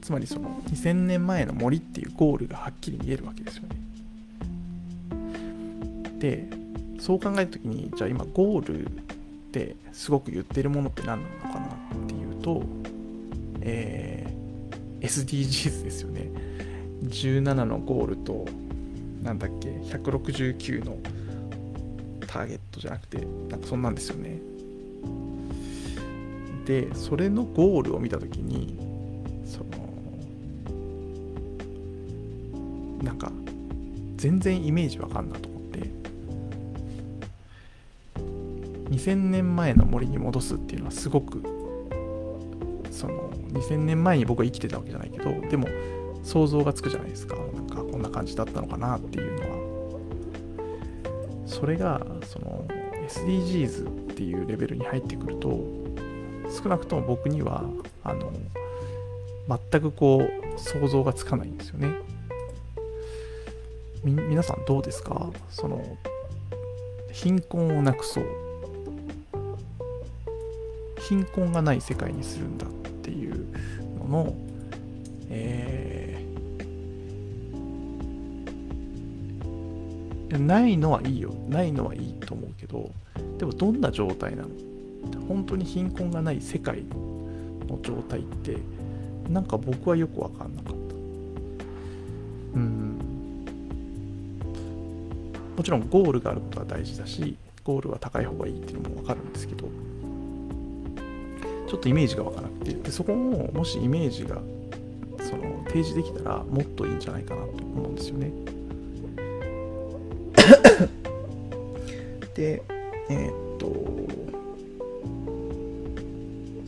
[0.00, 3.76] つまりその2000年前の森っていうゴールがはっきり見えるわけですよね。
[6.18, 6.48] で
[7.00, 8.88] そう考えた時にじゃあ今ゴールっ
[9.52, 12.62] てすごく言ってるものって何なのかなっていうと、
[13.60, 16.30] えー、SDGs ですよね。
[17.04, 18.46] 17のゴールと
[19.22, 20.96] なんだっけ169の
[22.26, 24.38] ターゲットじゃなくてなんかそんなんですよね。
[26.64, 28.76] でそれのゴールを見た時に
[29.44, 29.70] その
[33.02, 33.32] なんか
[34.16, 35.90] 全然イメージわかんなと思って
[38.90, 41.42] 2000年前の森に戻すっていうのはすごく
[42.90, 45.66] その2000年前に僕は生きてたわけじゃないけどでも
[46.22, 47.34] 想像がつくじゃないですか。
[47.34, 49.72] なんかこんな感じだったのかなっていうのは。
[51.46, 52.66] それがその
[53.08, 55.81] SDGs っていうレベルに入ってくると
[56.54, 57.64] 少なくとも僕には
[58.04, 58.32] あの
[59.70, 61.88] 全くこう想像がつかないんですよね。
[64.04, 65.30] み皆さんどうですか？
[65.48, 65.96] その
[67.12, 68.24] 貧困をなくそう。
[71.08, 72.70] 貧困がない世界にするんだっ
[73.02, 73.46] ていう
[73.98, 74.34] のの、
[75.28, 81.34] えー、ないのはいいよ。
[81.48, 82.90] ないのはいいと思うけど
[83.38, 84.48] でもどんな状態なの？
[85.28, 86.82] 本当に貧困がない世界
[87.68, 88.56] の状態って
[89.28, 90.94] なんか僕はよく分かんなかった
[92.54, 92.98] うん
[95.56, 99.68] もちろんゴールがあることは大事だしゴールは高い方がいいっていうのも分かるんですけど
[101.68, 104.36] ちょっとイメージが湧からなくてでそこももしイメージが
[105.20, 108.32] その提示できたらもっといいんじゃないかなと思うんですよね。
[112.34, 112.62] で
[113.08, 113.41] えー、っ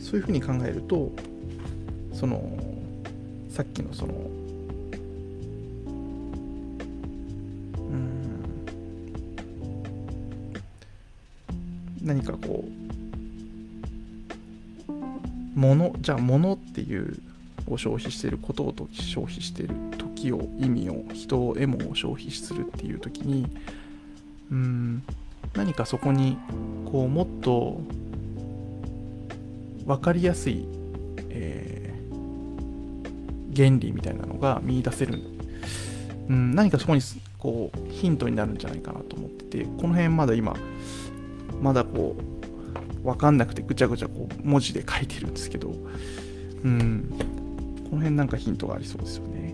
[0.05, 1.11] そういうふうに考えると
[2.13, 2.39] その
[3.49, 4.13] さっきのその
[7.77, 8.45] うん
[12.03, 12.63] 何かこ
[14.87, 14.91] う
[15.55, 17.17] 物じゃあ物っていう
[17.67, 23.47] を消費していることを消費している時を意味を人をエモを消費するっていう時に
[24.51, 25.03] うん
[25.55, 26.37] 何かそこに
[26.85, 27.81] こうもっと
[29.85, 30.67] 分かりやすい、
[31.29, 35.21] えー、原理みたいなのが見出せる、
[36.29, 37.01] うん、何かそこに
[37.37, 40.55] こうヒントになるんじゃないかなと思っててこの辺まだ今
[41.61, 45.69] まだこう分かんなくてぐちゃぐちゃこう文字で書いてるんですけど、
[46.63, 47.09] うん、
[47.89, 49.53] この辺なんかヒントがありそうですよね。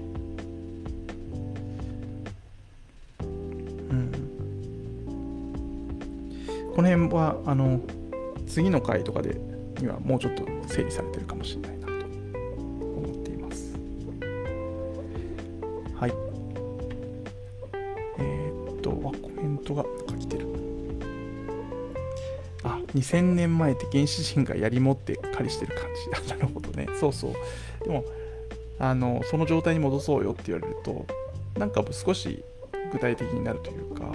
[3.19, 4.11] うん、
[6.73, 7.81] この辺はあの
[8.47, 9.50] 次の回とかで
[9.81, 13.73] にはもうちょっと整理されてるかもしれないなと思っています。
[15.95, 16.13] はい。
[18.19, 19.83] えー、っと、あ、コメントが
[20.19, 20.47] 来てる。
[22.63, 25.85] あ2000年前って原始人が槍持って狩りしてる感
[26.23, 27.33] じ なるほどねそうそう
[27.83, 28.05] でも
[28.77, 31.05] あのその状態に戻そうよって言われると
[31.57, 32.43] なんか少し
[32.91, 34.11] 具体的になるというか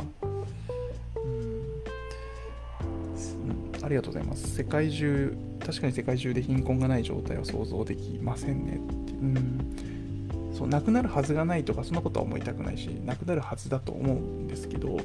[3.86, 4.52] ありがとうございます。
[4.56, 9.12] 世界中確かに世界中で貧困がない状態は想像できませんねって。
[9.12, 10.52] うん。
[10.52, 14.96] そうなくなるはずがないとかそんなことは思いたくないしなくなるはずだと思うんですけど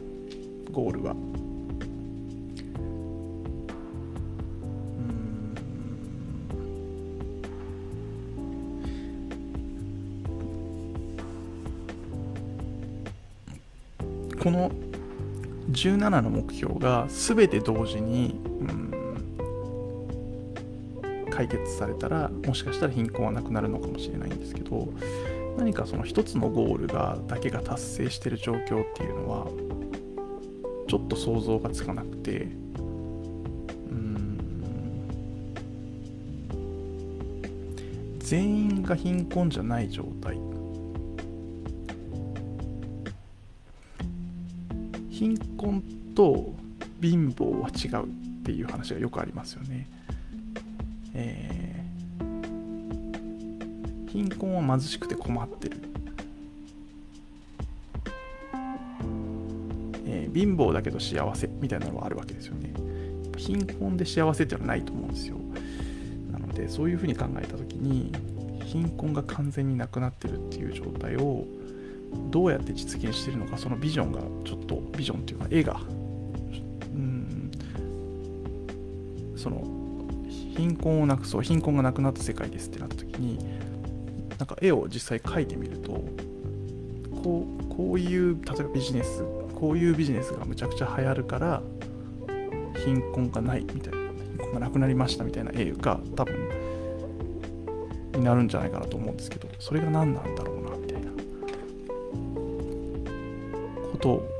[0.72, 1.16] ゴールは。
[14.42, 14.72] この
[15.72, 18.41] 17の目標が全て同時に、
[21.42, 24.94] 解決されたらもしかしたら貧困はなくなるのかもしれないんですけど
[25.58, 29.48] 何かその一つのゴールがだけが達成してる状況っていうのは
[30.88, 32.46] ちょっと想像がつかなくてう
[33.96, 34.38] ん
[38.20, 40.36] 全員が貧困じゃない状態
[45.10, 45.82] 貧困
[46.16, 46.54] と
[47.02, 49.88] 貧乏は違うっていう話がよくありますよね。
[51.14, 55.78] えー、貧困は貧しくて困ってる、
[60.06, 62.72] えー、貧乏だけど幸せみたいなのはあるわけですよね。
[63.38, 65.36] 貧困で幸せっていうのはないと思うんですよ。
[66.32, 68.12] なのでそういうふうに考えた時に
[68.66, 71.46] 貧困が完全になくなってるっていう状態を
[72.30, 75.80] どうやって実現してるのかそのビジョンがちょっとビジョンっていうか絵が
[76.94, 77.52] うん
[79.36, 79.81] その
[80.56, 83.40] 貧困をなくそう貧困がなくなった世界ですってなった時に
[84.38, 86.04] なんか絵を実際描いてみると
[87.24, 89.24] こうこういう例えばビジネス
[89.56, 91.62] こういうビジネスがむちゃくちゃ流行るから
[92.84, 96.36] 貧困がないみたいな貧困がなくなりましたみたいな絵が多分
[98.16, 101.12] になるんじゃないかなと思うんですけどそれが何なんだろうなみたいな
[103.92, 104.31] こと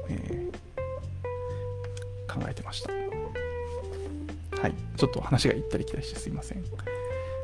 [5.02, 6.64] ちょっと話が行ったり来たりしてすいません。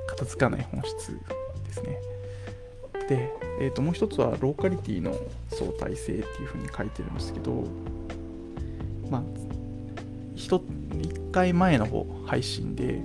[0.08, 1.12] 片付かない本質
[1.66, 2.00] ですね。
[3.10, 5.18] で、えー、ともう一つはローカリティの
[5.50, 7.64] 相対性っていうふうに書いてるんですけど
[9.10, 9.24] まあ
[10.36, 13.02] 1回前の方配信で、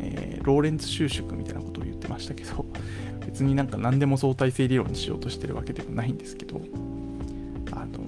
[0.00, 2.66] えー、ローレンツ収縮みたいなことを言ってましたけど
[3.24, 6.60] 別になんか何でも相対性理論にしようとしてるわけではないんですけど
[7.70, 8.00] あの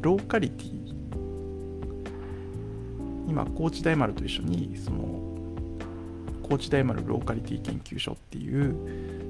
[0.00, 0.77] ローカリティ
[3.56, 5.18] 高知大丸と一緒にその
[6.42, 8.74] 高知大丸ローカリティ研究所っていう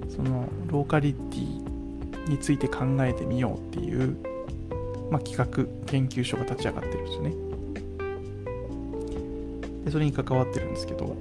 [0.08, 4.16] そのローカリティについて考えてみようっていう、
[5.10, 5.46] まあ、企画
[5.86, 7.48] 研究所が立ち上がってるんですよね。
[9.84, 11.16] でそれに関わってるんですけど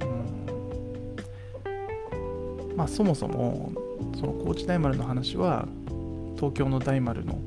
[0.00, 0.04] う
[2.72, 3.72] んまあそもそも
[4.18, 5.68] その高知大丸の話は
[6.36, 7.38] 東京の大丸の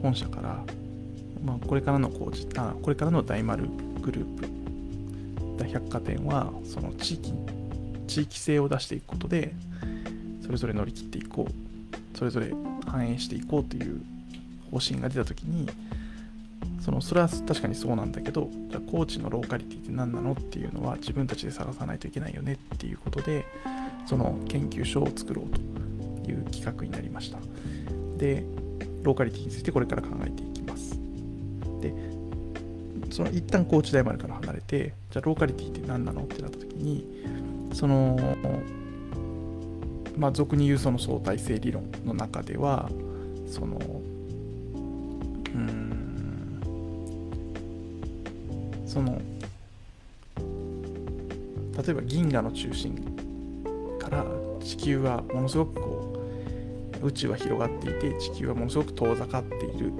[0.00, 0.64] 本社から、
[1.44, 3.68] まあ、これからの高知あこれからの大丸
[3.98, 4.48] グループ。
[5.70, 7.34] 百貨店はその地域
[8.06, 9.52] 地域性を出していくことで
[10.40, 11.68] それぞれ乗り切っていこう。
[12.18, 12.52] それぞれ
[12.84, 14.00] 反映していこうという
[14.72, 15.68] 方針が出た時に
[16.80, 23.46] そのそれは確かにそうなんだけどじゃあ高知のローカリティって何なのっていうのは自分たちで探さないといけないよねっていうことで
[24.06, 27.38] その研究所を作ろうという企画になりました。
[28.16, 28.44] で
[29.04, 30.46] ローカリティについてこれから考えてい
[33.18, 37.04] その一旦高知大丸から離れてじゃあローカリティって何なのってなった時に
[37.72, 38.16] その
[40.16, 42.88] まあ俗に言うその相対性理論の中では
[43.50, 43.76] その
[45.52, 46.60] うん
[48.86, 49.20] その
[51.82, 52.94] 例えば銀河の中心
[53.98, 54.24] から
[54.60, 56.22] 地球はものすごくこ
[57.02, 59.92] う宇宙は広がっていて地球はものすごく遠ざかっている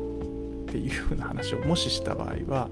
[0.69, 2.69] っていうふうな話をもしした場合は、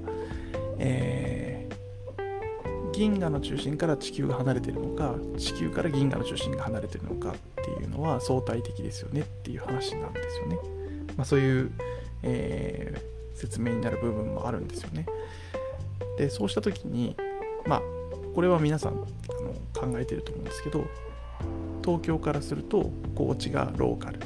[0.79, 10.57] えー、銀河の中心から地球が離れてるのか地球から銀河の中心が離れてるのかっていうのは相対的ですよねっていう話なんですよね。
[11.17, 11.71] まあ、そういう、
[12.23, 15.07] えー、説明になる部分もあるんですよね。
[16.19, 17.17] でそうした時に
[17.67, 17.83] まあ
[18.35, 20.85] これは皆さんあの考えてると思うんですけど
[21.85, 24.21] 東京からすると高知がローカル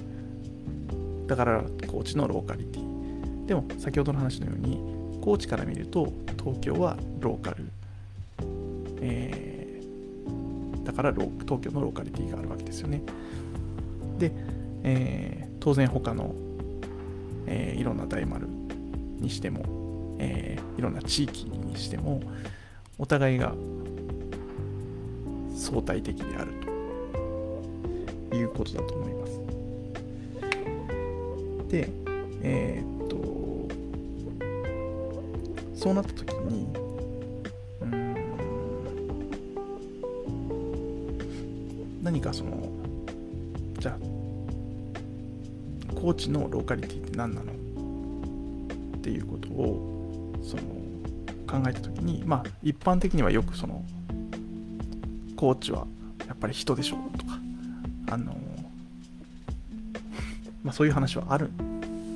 [1.27, 4.81] だから高知のローカリティでも先ほどの話のように
[5.21, 6.13] 高知から見ると
[6.43, 7.71] 東京はローカル、
[9.01, 13.03] えー、だから東京のローカリティがあるわけですよね
[14.19, 14.33] で、
[14.83, 16.35] えー、当然他の、
[17.47, 18.49] えー、いろんな大丸
[19.21, 19.81] にしても
[20.21, 22.23] えー、いろんな地域にしても
[22.99, 23.55] お互いが
[25.57, 26.53] 相対的である
[28.31, 29.41] ということだと思います。
[31.69, 31.89] で、
[32.43, 33.17] えー、っと、
[35.75, 36.67] そうなった時に、
[37.81, 37.91] うん、
[42.03, 42.69] 何かその、
[43.79, 43.99] じゃあ、
[45.95, 47.53] 高知のローカリティって何なの？
[47.53, 50.63] っていうことをその
[51.47, 53.83] 考えた時にまあ一般的にはよくその
[55.37, 55.87] コーチは
[56.27, 57.39] やっぱり人でしょうとか
[58.11, 58.35] あの
[60.63, 61.51] まあそういう話はある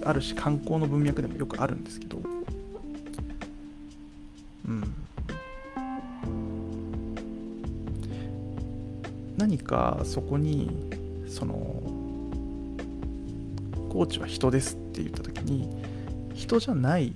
[0.05, 2.19] あるし観光の文脈でもよくあるんですけど
[9.45, 10.71] 何かそこに
[11.29, 11.55] その
[13.91, 15.69] コーチは人ですって言った時に
[16.35, 17.13] 人じゃないっ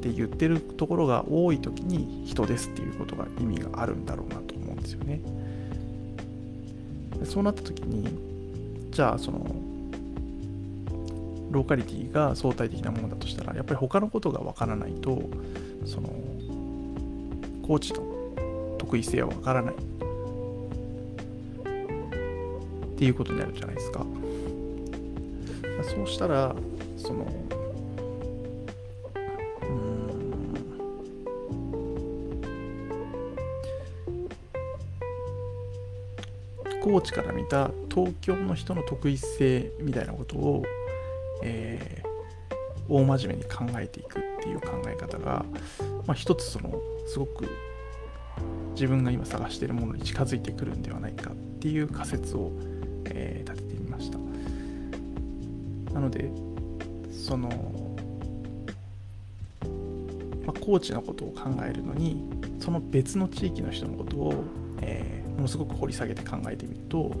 [0.00, 5.20] て言ってるところが多い時に人ですっていうことが意味があるんだろうなと思うんですよね。
[7.24, 8.08] そうなった時に
[8.92, 9.44] じゃあその
[11.50, 15.20] ローカリティが相対的なものだとしたらやっぱり他のことがわからないと
[15.84, 16.08] その
[17.66, 19.74] コーチの得意性はわからない
[22.98, 24.04] っていうことになるじゃないですか。
[25.94, 26.52] そうしたら
[26.96, 27.24] その
[36.82, 40.64] コーチから見た東京の人の得意性みたいなことを、
[41.44, 45.44] えー、大真面目に考えていくっていう考え方が、
[46.04, 47.46] まあ、一つそのすごく
[48.72, 52.52] 自分が今探しているものに近づいてくるんではないかっていう仮説を、
[53.18, 54.18] えー、立ててみました
[55.92, 56.30] なので
[57.10, 57.48] その、
[60.46, 62.22] まあ、コーチのことを考えるのに
[62.60, 64.44] その別の地域の人のことを、
[64.80, 67.12] えー、ものすごく掘り下げて考えてみると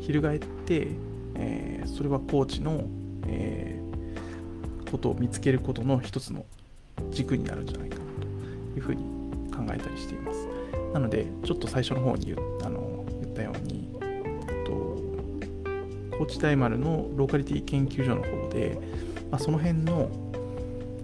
[0.00, 0.88] 翻って、
[1.36, 2.84] えー、それはコーチの、
[3.26, 6.44] えー、ことを見つけることの一つの
[7.10, 8.26] 軸になるんじゃないかなと
[8.76, 9.02] いうふうに
[9.52, 10.48] 考えたりしています。
[10.92, 12.83] なので、ちょっと最初の方にあの
[16.18, 18.78] 高知大丸のローカリティ研究所の方で、
[19.30, 20.10] まあ、その辺の、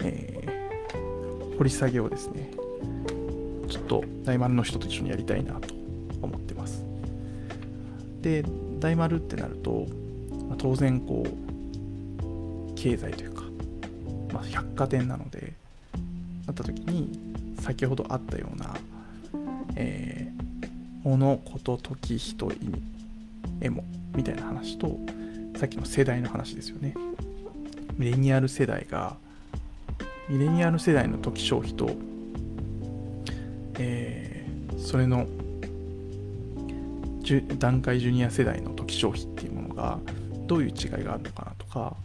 [0.02, 2.50] えー、掘り下げをですね、
[3.68, 5.74] ちょっと大丸の人と一緒にやりたいなと
[6.22, 6.84] 思ってます。
[8.20, 8.44] で、
[8.78, 9.86] 大丸ってなると、
[10.48, 13.42] まあ、当然こう、経済というか、
[14.32, 15.54] まあ、百貨店なので、
[16.46, 17.10] なった時に、
[17.60, 18.76] 先ほどあったような、
[19.76, 22.82] えー、物事時人意味
[23.60, 23.84] エモ
[24.20, 24.98] みたいな話と
[25.56, 26.94] さっきの世代の話ですよね。
[27.96, 29.16] ミレニアル世代が
[30.28, 31.90] ミレニアル世代の時消費と、
[33.78, 35.26] えー、それの
[37.58, 39.98] 段階ジュニア世代の時消費っていうものが
[40.46, 41.96] どういう違いがあるのかなとか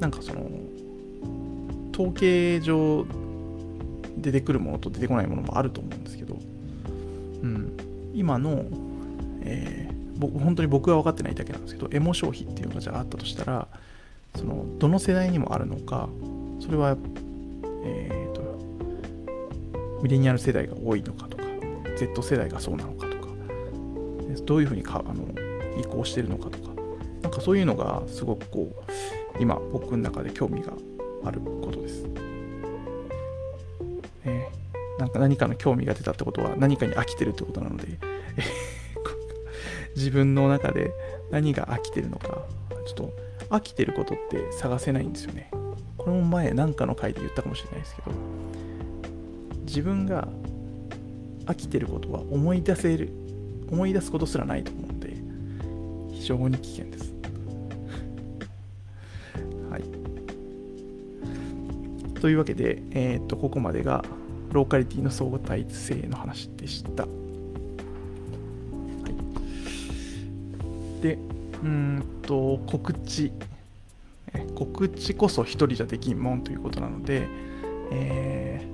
[0.00, 0.48] なんかその
[1.92, 3.04] 統計上
[4.16, 7.76] 出てくるものと出てこないものもあると思うんですけどうん、
[8.14, 8.64] 今の、
[9.42, 9.85] えー、
[10.20, 13.68] 本当に僕が分かってないだけなんですけどエモ消費っていうのがじゃああったとしたら
[14.36, 16.08] そのどの世代にもあるのか
[16.60, 16.96] それは、
[17.84, 21.44] えーと、ミレニアル世代が多いのかとか
[21.96, 23.26] Z 世代がそうなのかとか
[24.44, 25.24] どういうふうにかあの
[25.78, 26.74] 移行してるのかとか
[27.22, 30.72] なんかそういうのがすごくこう今僕の中で興味が
[31.24, 32.06] あることです。
[34.24, 34.56] えー
[34.98, 37.98] なんか何かの興味が出たってことは何かに飽きてるってことなので
[39.96, 40.92] 自分の中で
[41.30, 42.44] 何が飽きてるのか
[42.86, 43.12] ちょっと
[43.50, 45.50] 飽きてることって探せないんですよね。
[45.96, 48.12] これも前何かの回で言ったかもしれないですけど
[49.64, 50.28] 自分が
[51.46, 53.10] 飽きてることは思い出せる
[53.70, 55.16] 思い出すことすらないと思うんで
[56.14, 57.14] 非常に危険です。
[59.70, 59.82] はい。
[62.20, 64.04] というわけで、えー、っとここまでが
[64.52, 67.06] ローカリティの相対性の話でした。
[71.06, 71.18] で、
[71.62, 73.30] うんと、告知。
[74.56, 77.28] 告知こそ一人じゃできんもんということなので、
[77.92, 78.66] え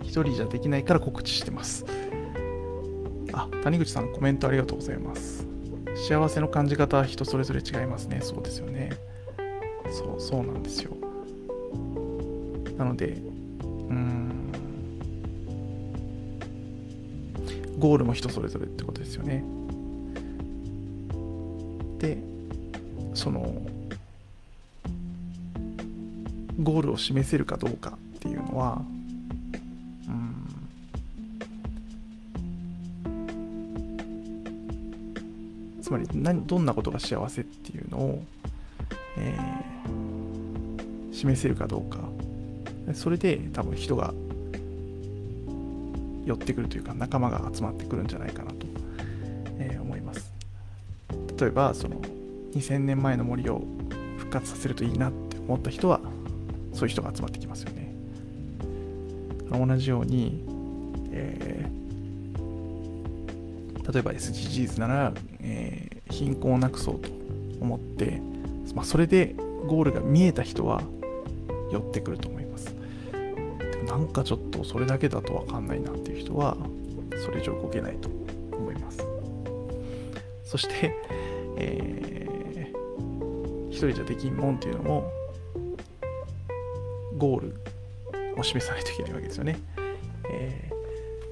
[0.00, 1.86] ー、一人じゃできないから告知してます。
[3.32, 5.46] あ、谷口さんコメントありがとうございます。
[6.08, 8.20] 幸せの感じ方は人それぞれ違いますね。
[8.20, 8.90] そうですよね。
[9.90, 10.94] そう、そうなんですよ。
[12.76, 14.52] なので、うん、
[17.78, 19.55] ゴールも人それぞれってことですよね。
[23.26, 23.40] その
[26.62, 28.80] ゴールを示せるかどうかっていうのは
[30.06, 30.46] うん
[35.82, 38.22] つまり何どんなことが幸せっていうのを、
[39.18, 41.98] えー、示せるかどうか。
[42.94, 44.14] それで多分人が
[46.24, 48.68] 寄ってくるというか仲間が集まってくるんじゃないかなと、
[49.58, 50.32] えー、思います。
[51.40, 52.00] 例えばその
[52.56, 53.62] 2000年前の森を
[54.16, 56.00] 復活させるといいなって思った人は
[56.72, 57.94] そういう人が集まってきますよね。
[59.50, 60.42] 同じように、
[61.12, 67.08] えー、例えば SDGs なら、えー、貧困をなくそうと
[67.60, 68.20] 思って、
[68.74, 69.34] まあ、それで
[69.66, 70.82] ゴールが見えた人は
[71.70, 72.74] 寄ってくると思います。
[73.12, 76.56] でもなんかちょっとそれだけだと分かんないなっていう人は
[77.24, 78.08] それ以上動けないと
[78.56, 78.98] 思います。
[80.44, 80.94] そして、
[81.58, 82.05] え、
[83.76, 85.12] 一人じゃできんもんっていうのも
[87.18, 87.60] ゴール
[88.38, 89.58] を示さないといけないわけですよね、
[90.30, 90.70] え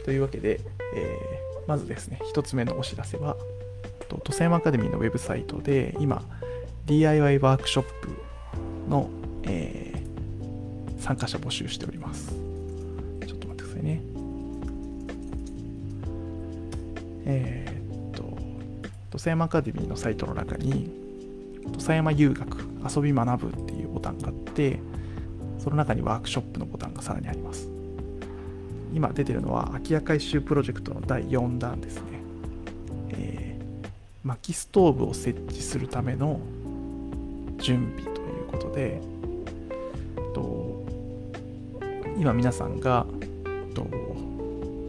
[0.03, 0.61] ー、というわけで、
[0.95, 3.39] えー、まずですね一つ目のお知らせは
[4.11, 6.23] 土佐山アカデミーのウェブサイトで今
[6.85, 8.11] DIY ワークショップ
[8.91, 9.09] の、
[9.45, 12.29] えー、参加者募集しております。
[13.27, 14.03] ちょっと待ってくださいね。
[17.25, 18.23] えー、っと、
[19.11, 21.04] 土佐山アカデミーのサイトの中に、
[21.67, 22.59] 土佐山遊学、
[22.97, 24.81] 遊び学ぶっていうボタンがあって、
[25.59, 27.69] その中にワークショップのボタンがさらにあります。
[28.93, 32.03] 今出てるのは空き家改修プロジェクトの第4弾ですね。
[33.11, 33.89] えー、
[34.23, 36.41] 薪ストーブを設置するための
[37.59, 39.01] 準備ということで、
[40.35, 40.85] と
[42.19, 43.07] 今皆さんが
[43.75, 43.85] と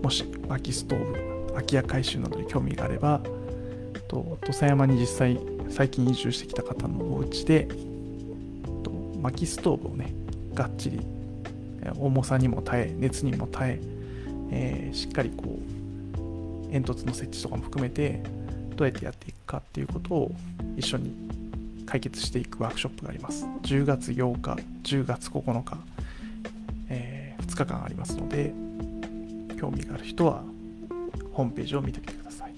[0.03, 3.21] もし薪ストーブ空き家改修などに興味があれば
[4.07, 5.39] と土佐山に実際
[5.75, 7.67] 最近移住してきた方のお家で
[8.81, 10.13] と薪ストーブをね
[10.53, 11.01] がっちり
[11.99, 13.95] 重さにも耐え熱にも耐え
[14.51, 18.23] えー、しっかりこう煙突の設置とかも含めて
[18.77, 20.31] どうやってやっていくかっていうことを
[20.77, 21.13] 一緒に
[21.85, 23.45] 解決していくワークショップがあります。
[23.63, 25.77] 10月8日10月9日、
[26.87, 28.53] えー、2日間ありますので
[29.59, 30.41] 興味がある人は
[31.33, 32.53] ホームページを見てみてください。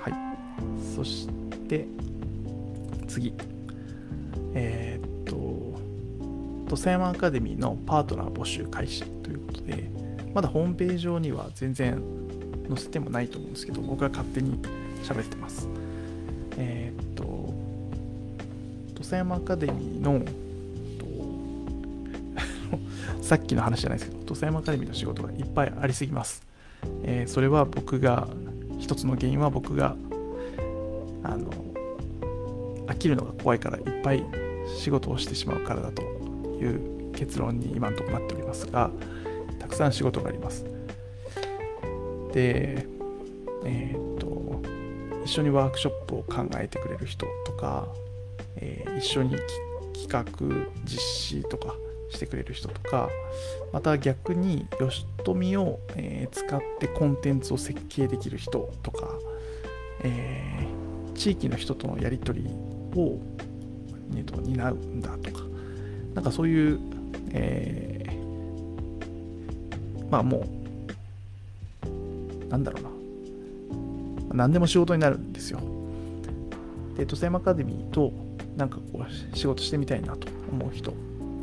[0.00, 0.14] はい。
[0.94, 1.33] そして
[1.78, 1.86] で
[3.08, 3.32] 次
[4.54, 5.34] えー、っと
[6.68, 9.90] 土佐山アカデミーのパートナー募集開始ということで
[10.34, 12.02] まだホームページ上には全然
[12.68, 14.58] 載せてもないと思うんですけど、僕は勝手に
[15.02, 15.68] 喋ってます。
[16.56, 17.24] えー、っと、
[18.94, 20.22] 土佐山アカデミーの、
[23.22, 26.42] さっきの話じゃないですけど、土佐山アカデミーの仕事がいっぱいありすぎます。
[27.02, 28.28] えー、それは僕が、
[28.78, 29.96] 一つの原因は僕が、
[33.04, 34.24] きるのが怖いからいっぱい
[34.78, 38.90] 仕事をしてしまうからだという結論に今のところなっておりますが、
[39.58, 40.64] たくさん仕事があります。
[42.32, 42.86] で、
[43.66, 44.62] えー、っと、
[45.24, 47.88] 一緒にワークショップを考えてくれる人とか、
[48.56, 49.36] えー、一緒に
[49.92, 50.24] 企画、
[50.84, 51.74] 実施とか
[52.10, 53.10] してくれる人とか、
[53.72, 59.10] また逆に吉富を、えー、使ってコンテンツを設計できる人とか、
[60.02, 63.20] えー、地域の人とのやり取りを、
[64.10, 65.44] ね、担うんだとか、
[66.14, 66.78] なんかそういう、
[67.32, 67.94] えー
[70.14, 70.46] まあも
[71.84, 72.90] う、なんだろうな。
[74.36, 75.58] 何でも仕事になるんですよ。
[76.96, 78.12] で、都政アカデミーと
[78.56, 80.92] なんかこう仕事してみたいなと思う人、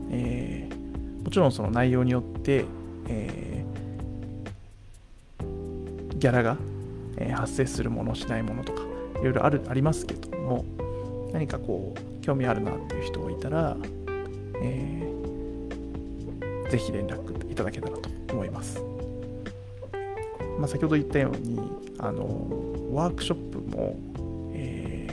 [0.09, 2.63] えー、もちろんその内容によって、
[3.09, 6.57] えー、ギャラが、
[7.35, 8.81] 発生するものしないものとか
[9.19, 10.65] いろいろあるありますけども
[11.31, 13.77] 何かこう興味あるなっていう人がいたら、
[14.61, 18.81] えー、ぜひ連絡いただけたらと思います。
[20.59, 21.59] まあ、先ほど言ったように
[21.97, 22.47] あの
[22.91, 23.97] ワークショップも、
[24.53, 25.07] え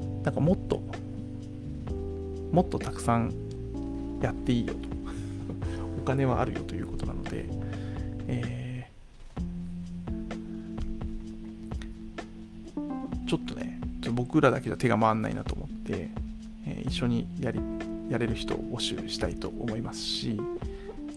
[0.00, 0.82] ー、なんかもっと
[2.50, 3.32] もっとたくさん
[4.20, 4.80] やっていいよと
[6.02, 7.17] お金はあるよということなの
[14.28, 16.10] 僕らだけじゃ手が回らないなと思って、
[16.66, 17.60] えー、一緒にやり
[18.10, 20.38] やれる人を募集したいと思いますし、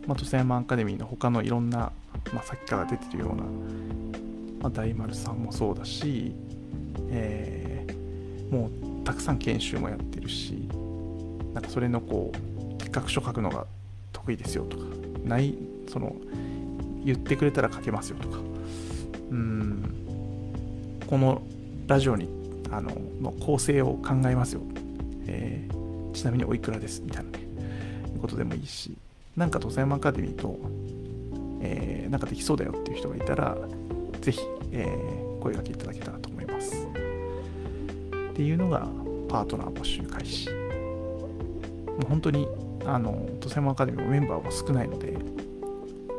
[0.07, 1.91] まあ、土佐山アカデミーの他のいろんな、
[2.34, 3.43] まあ、さっきから出てるような、
[4.62, 6.34] まあ、大丸さんもそうだし、
[7.09, 10.70] えー、もうたくさん研修もやってるし
[11.53, 13.66] なんかそれのこう企画書書くのが
[14.14, 14.84] 得意ですよとか
[15.26, 15.53] ない
[15.91, 16.16] その
[17.03, 18.38] 言ってくれたら書けますよとか
[19.32, 21.41] うんこの
[21.88, 22.40] ラジオに
[22.72, 22.91] あの
[23.22, 24.61] の構成を考えますよ、
[25.28, 27.39] えー、ちなみにおいくらですみたいなね
[28.22, 28.95] ことでもいいし
[29.36, 30.59] なんか土佐山アカデミーと、
[31.61, 33.57] えー、なんかできそうだよっていう人がいたら、
[34.19, 34.41] ぜひ、
[34.72, 36.86] えー、声がけいただけたらと思います。
[38.32, 38.88] っていうのが、
[39.30, 40.49] パートナー募集開始。
[40.49, 42.47] もう本当に、
[42.86, 45.17] あの、土佐山アカデミーのメンバーも少ないので、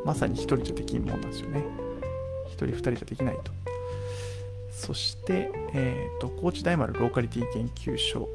[0.03, 1.63] まさに一人じゃできんもんなんですよね。
[2.47, 3.62] 一人二人じゃできないと。
[4.73, 8.27] そして、えっ、ー、と、高知大丸ローカリティ研究所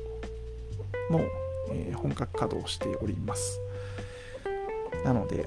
[1.11, 1.21] も、
[1.71, 3.61] えー、本格稼働しております。
[5.05, 5.47] なので、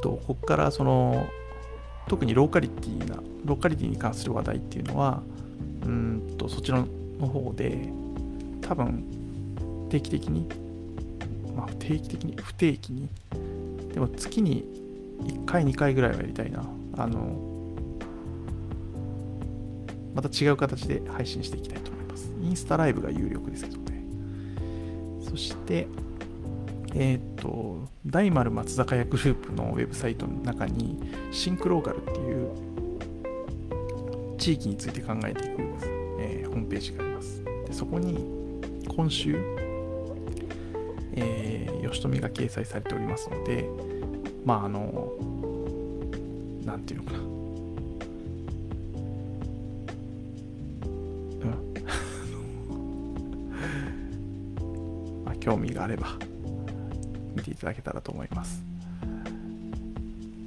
[0.00, 1.26] とここからその
[2.08, 5.22] 特にローカリティなローカリティに関する話題っていうのは
[5.84, 7.88] うんとそちらの方で
[8.62, 9.04] 多分
[9.90, 10.48] 定期的に
[11.54, 13.08] まあ定期的に不定期に
[13.92, 14.64] でも月に
[15.22, 16.62] 1回2回ぐらいはやりたいな
[16.96, 17.57] あの
[20.14, 24.02] また違う形で配信していきたいと思いますインスタライブが有力ですけどね
[25.28, 25.86] そして
[26.94, 30.98] えっ、と、大丸松坂屋グループのウェブサイトの中に、
[31.30, 32.48] シンクローカルっていう
[34.38, 35.60] 地域について考えていく、
[36.20, 37.44] えー、ホームページがあります。
[37.44, 38.24] でそこに、
[38.88, 39.36] 今週、
[41.14, 43.68] えー、吉富が掲載されておりますので、
[44.44, 45.12] まあ、あの、
[46.64, 47.37] なんていうのかな。
[55.48, 56.08] 興味があれば
[57.34, 58.62] 見ていただけたらと思います。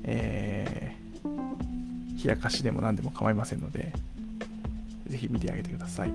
[0.04, 3.92] えー、冷やかしでも何でも構いませんので、
[5.08, 6.12] ぜひ見てあげてください。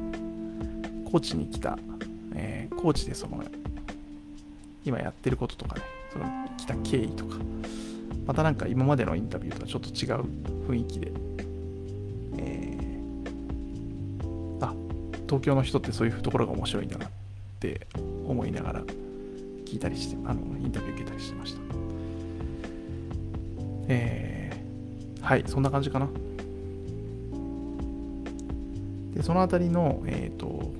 [1.10, 1.76] 高知に来た、
[2.36, 3.42] えー、高知でその、
[4.84, 5.82] 今やってることとかね、
[6.12, 6.26] その
[6.56, 7.38] 来た経緯とか、
[8.24, 11.12] またなんか今までのインタビューとはちょっと違う雰囲気で、
[12.38, 14.72] えー、あ、
[15.26, 17.10] 東京の人ってそういうところが面白いんだなっ
[17.58, 17.84] て
[18.26, 18.84] 思いながら
[19.64, 21.60] 聞いたりして、あの、インタビュー受けたりしてました。
[23.88, 26.08] えー、はい、そんな感じかな。
[29.14, 30.72] で、そのあたりの、えっ、ー、と、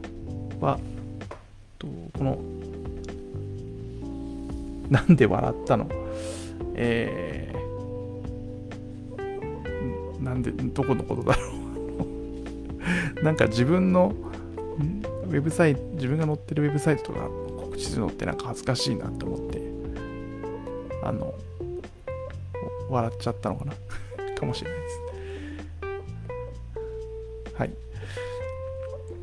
[0.61, 0.79] は、
[1.79, 1.87] と
[2.19, 2.39] この、
[4.91, 5.89] なんで笑ったの？
[6.75, 11.43] えー、なんで、どこのことだろ
[13.21, 13.23] う？
[13.25, 14.15] なんか自分の
[15.27, 19.61] ウェブサイト、自分が載ってるウェブサイトとか告知するのってなんか恥ずかしいなと思って、
[21.03, 21.35] あの、
[22.89, 23.72] 笑っちゃったのかな？
[24.39, 25.01] かもしれないです。
[27.55, 27.72] はい。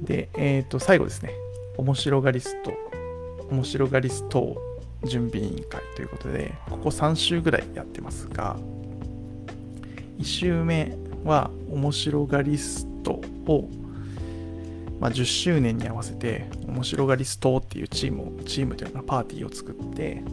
[0.01, 1.32] で、えっ、ー、と、最後ですね。
[1.78, 2.74] 面白がりスト、
[3.49, 4.56] 面白がりスト
[5.06, 8.58] 準備委員会ということで、ここ3週ぐらいやってますが、
[10.20, 13.70] 1週目は面白がりストを、
[15.04, 20.24] まあ、10周年に合わせて、面白がりストっていうチームを、チームというかパーティーを作って、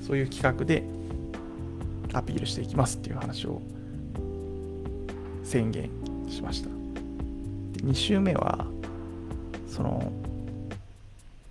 [0.00, 0.82] そういう企画で
[2.14, 3.60] アピールしていきますっていう話を
[5.44, 5.90] 宣言
[6.26, 6.70] しました。
[7.78, 8.64] で2週目は、
[9.68, 10.10] その、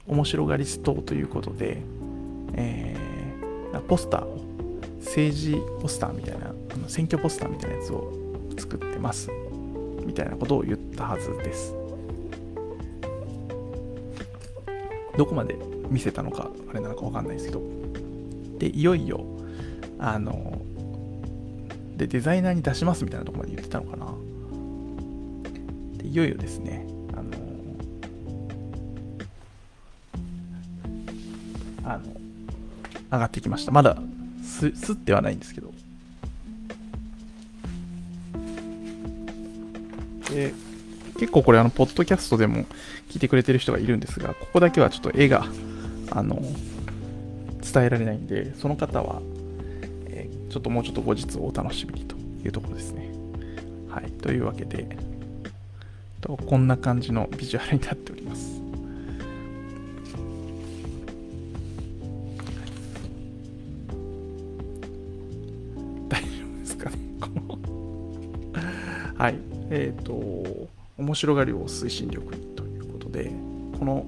[0.08, 1.78] 面白がりストということで、
[2.56, 4.44] えー、ポスターを、
[5.00, 6.56] 政治ポスターみたいな、
[6.88, 8.12] 選挙ポスターみたいなやつを
[8.58, 9.30] 作ってます。
[10.04, 11.85] みたいなことを言ったはずです。
[15.18, 15.58] どこまで
[15.90, 17.62] 見せたのか、あれなのかわかんないですけど。
[18.60, 19.26] で、いよいよ、
[20.00, 20.62] あの、
[21.98, 24.14] で、デザイナーに出しますみたいなとこまで言ってたのかな。
[25.98, 27.32] で、いよいよですね、あの、
[31.84, 32.04] あの、
[33.12, 33.72] 上がってきました。
[33.72, 33.98] まだ
[34.44, 35.72] す、すってはないんですけど。
[40.30, 40.54] で、
[41.18, 42.66] 結構これ、あの、ポッドキャストでも
[43.10, 45.46] 聞いてくれてる人がいるんですが、ここだけはちょっと絵が、
[46.12, 46.42] あの、
[47.62, 49.22] 伝えられないんで、その方は、
[50.08, 53.10] えー、ちょっともうちょっと後日お楽しみにというところですね。
[53.90, 54.12] はい。
[54.12, 54.98] というわけで、
[56.22, 58.62] とこんな感じのビジュアルになっております。
[66.10, 66.98] 大丈夫ですかね？
[67.22, 67.58] この
[69.18, 69.36] はい。
[69.70, 70.14] えっ、ー、と、
[70.98, 73.32] 面白がりを推進力にということで、
[73.78, 74.06] この、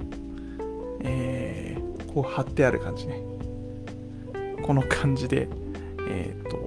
[1.02, 3.22] えー、こう貼ってある感じね。
[4.64, 5.50] この感じで、
[6.08, 6.58] えっ、ー、と、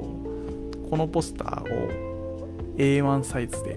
[0.90, 2.38] このポスターを
[2.76, 3.76] A1 サイズで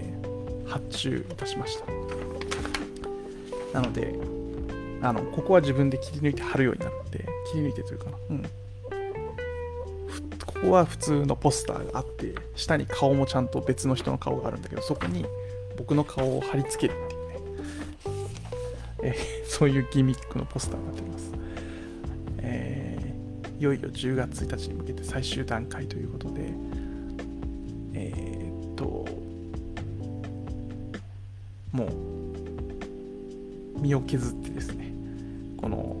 [0.66, 1.86] 発注いたしました。
[3.72, 4.14] なので、
[5.00, 8.16] あの、ここは自分で切り抜いて貼るようになって、切り抜いてというかな。
[8.30, 8.42] うん。
[10.44, 15.26] ここは普通のポスターがあって、下に顔もちゃんと別の人の顔があるんだけど、そこに
[15.76, 17.36] 僕の顔を貼り付けるっていうね、
[19.02, 21.32] えー、そういうギミックのポスターになっております。
[22.38, 22.94] えー
[23.58, 26.50] いよいよ10月1日に向けて最終段階ということで、
[27.94, 29.06] えー、っと、
[31.72, 34.92] もう、身を削ってですね、
[35.56, 35.96] この、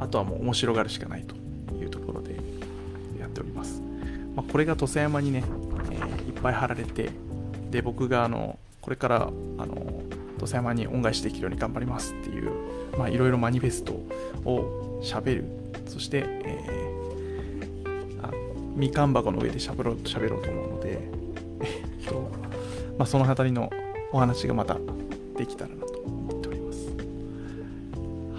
[0.00, 1.36] あとはもう面白がるしかないと
[1.74, 2.34] いうところで
[3.20, 3.82] やっております。
[4.34, 5.44] まあ、これが土佐山にね、
[5.92, 7.10] えー、いっぱい貼られて、
[7.74, 9.74] で、僕があの、これからあの
[10.38, 12.52] 土佐山に恩返しできるように頑張りますっていう、
[13.10, 13.94] いろいろマニフェスト
[14.48, 15.44] をしゃべる
[15.86, 18.30] そして、えー、あ
[18.76, 21.00] みかん箱の上でしゃべろうしゃべろうと思うので、
[21.62, 22.30] えっと
[22.96, 23.68] まあ、その辺りの
[24.12, 24.78] お話がまた
[25.36, 26.86] できたらなと思っております。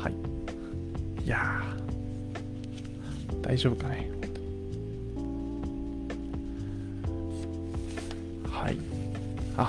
[0.02, 1.26] はい。
[1.26, 1.62] いや
[3.42, 4.05] 大丈夫かね。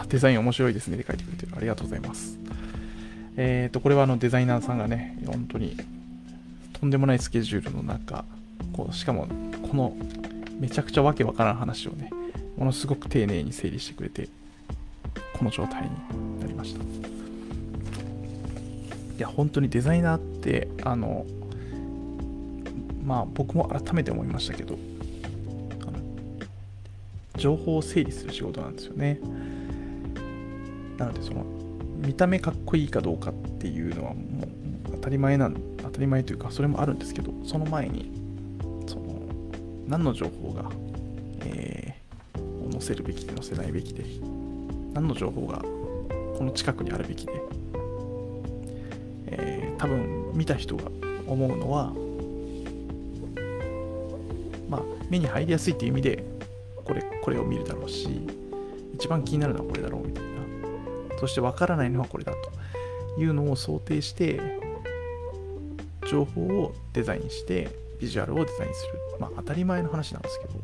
[0.08, 0.96] デザイン面白いですね。
[0.96, 1.52] で書いてくれてる。
[1.56, 2.38] ありがとうございます。
[3.36, 5.76] えっ、ー、と、これはあのデザイナーさんがね、本当に
[6.72, 8.24] とんでもないスケジュールの中、
[8.72, 9.26] こうしかも
[9.70, 9.96] この
[10.58, 12.10] めちゃくちゃわけわからん話をね、
[12.56, 14.28] ものすごく丁寧に整理してくれて、
[15.34, 16.82] この状態になりました。
[16.82, 16.84] い
[19.18, 21.26] や、本当にデザイナーって、あの、
[23.04, 24.78] まあ僕も改めて思いましたけど、
[27.36, 29.20] 情報を整理する仕事なんですよね。
[30.98, 31.44] なので、その
[31.96, 38.12] 見た目かっこいいかどうかっていうのはもう当たり前なん当たり前というかそれもあるんですけどその前に
[38.86, 39.20] その
[39.86, 40.70] 何の情報が、
[41.44, 44.04] えー、載せるべきで載せないべきで
[44.94, 47.32] 何の情報がこの近くにあるべきで、
[49.26, 50.84] えー、多分見た人が
[51.26, 51.92] 思うのは
[54.68, 56.24] まあ目に入りやすいっていう意味で
[56.84, 58.26] これこれを見るだろうし
[58.94, 59.95] 一番気になるのはこれだろう
[61.18, 62.32] そして分からないのはこれだ
[63.14, 64.40] というのを想定して
[66.10, 67.68] 情報をデザインして
[68.00, 69.06] ビジュアルをデザインする。
[69.18, 70.54] まあ当たり前の話なんですけど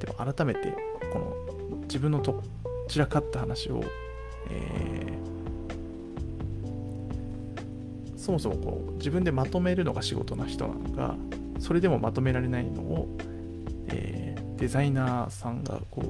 [0.00, 0.72] でも改めて
[1.12, 2.42] この自分のと
[2.88, 3.82] 散らかった話を、
[4.50, 11.16] えー、そもそもこう自分でまとめるのが仕事な人なのか
[11.58, 13.16] それでもまとめられないのを、
[13.88, 16.02] えー、デザイナーさんがこ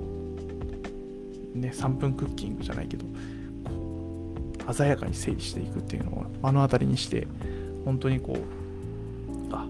[1.54, 3.04] うね3分クッキングじゃないけど
[4.70, 7.26] 鮮やかに整理していくっていうのを目の当たりにして
[7.84, 8.36] 本当にこう
[9.52, 9.66] あ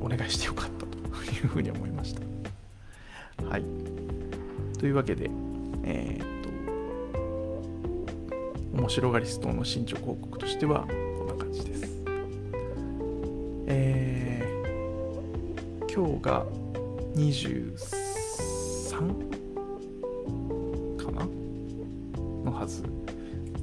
[0.00, 0.96] お願いしてよかったと
[1.32, 2.20] いうふうに思いました。
[3.44, 3.64] はい。
[4.78, 5.30] というわけで
[5.84, 6.26] えー、っ
[8.72, 10.86] と面白がりストーンの進捗報告としては
[11.18, 11.90] こんな感じです。
[13.66, 16.46] えー、今日が
[17.16, 17.99] 23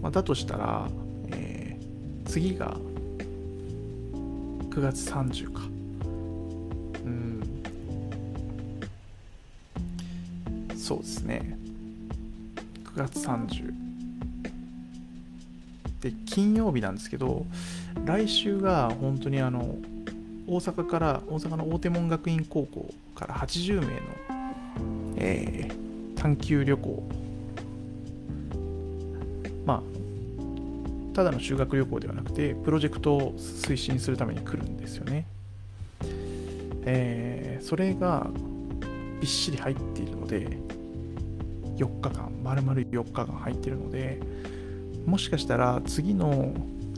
[0.08, 0.88] まあ、だとしたら、
[1.34, 2.78] えー、次が
[4.70, 5.64] 9月30か。
[7.04, 7.44] うん。
[10.78, 11.58] そうですね。
[12.86, 13.74] 9月30。
[16.00, 17.46] で、金曜日なんですけど、
[18.06, 19.76] 来週が本当にあの、
[20.48, 23.92] 大阪から、大阪の大手門学院高校から80名の、
[25.18, 27.10] えー、探究旅行
[31.18, 35.26] ただの修学旅行ではなくて、プロジェクトを推進するために来るんですよね。
[36.86, 38.28] えー、それが
[39.20, 40.60] びっしり入っているので、
[41.76, 44.20] 4日間、丸々4日間入っているので、
[45.08, 46.54] もしかしたら次の、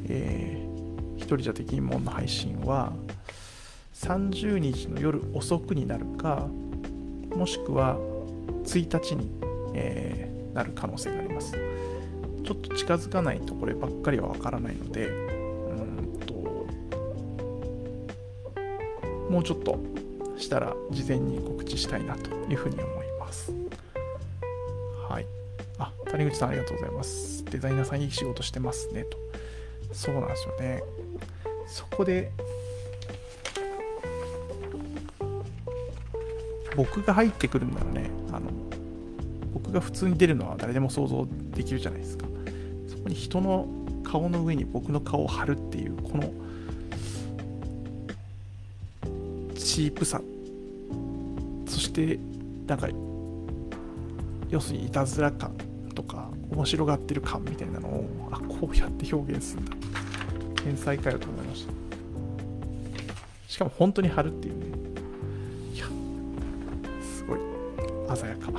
[0.10, 2.92] えー、一人じゃできんもんの配信は、
[3.94, 6.46] 30日の夜遅くになるか、
[7.34, 7.96] もしくは
[8.66, 9.32] 1日に、
[9.74, 11.54] えー、なる可能性があります。
[12.50, 15.12] ちょっと近づかないとこればっかりはわからないので、う
[15.84, 16.34] んと、
[19.30, 19.80] もうちょっと
[20.36, 23.54] したら事前に告知したいなというふうに思います。
[25.08, 25.28] はい。
[25.78, 27.46] あ、谷口さんありがとうございます。
[27.46, 29.16] デザイナーさんいい仕事してますねと。
[29.92, 30.82] そうなんですよね。
[31.68, 32.32] そこで、
[36.76, 38.50] 僕が入ってくるんならね、あの、
[39.54, 42.29] 僕が普通に出るのは誰でも想像できるじゃないですか。
[43.10, 43.68] に人の
[44.04, 46.32] 顔の上に僕の顔を貼るっていうこの
[49.56, 50.22] チープさ。
[51.68, 52.20] そして
[52.68, 52.88] なんか
[54.50, 55.54] 要するにいたずら感
[55.94, 59.76] とか面白がってる感みたいなのをあこうやって表現するんだ。
[60.64, 61.74] 天才かよと思いました。
[63.48, 64.66] しかも本当に貼るっていうね。
[65.76, 65.86] いや
[67.02, 67.40] すごい
[68.18, 68.52] 鮮やか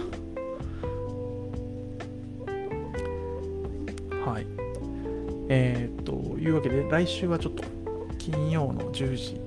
[6.91, 7.63] 来週はちょっと
[8.19, 9.41] 金曜の10時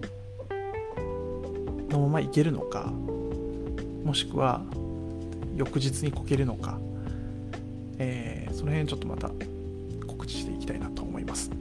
[1.89, 2.85] のままいけるのか、
[4.05, 4.61] もしくは
[5.53, 6.79] 翌日にこけるのか、
[7.97, 9.29] えー、その辺ちょっとまた
[10.07, 11.51] 告知していきたいなと思います。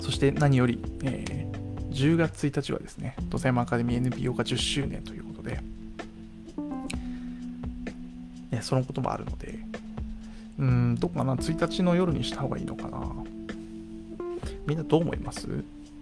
[0.00, 5.60] そして何より、えー、10月1日はですね、土佐山アカデミー NPO が10周年ということで、
[8.50, 9.58] ね、そのこともあるので、
[10.58, 13.33] うん、どうかな、1日の夜にした方がいいのかな。
[14.66, 15.46] みんなどう思います？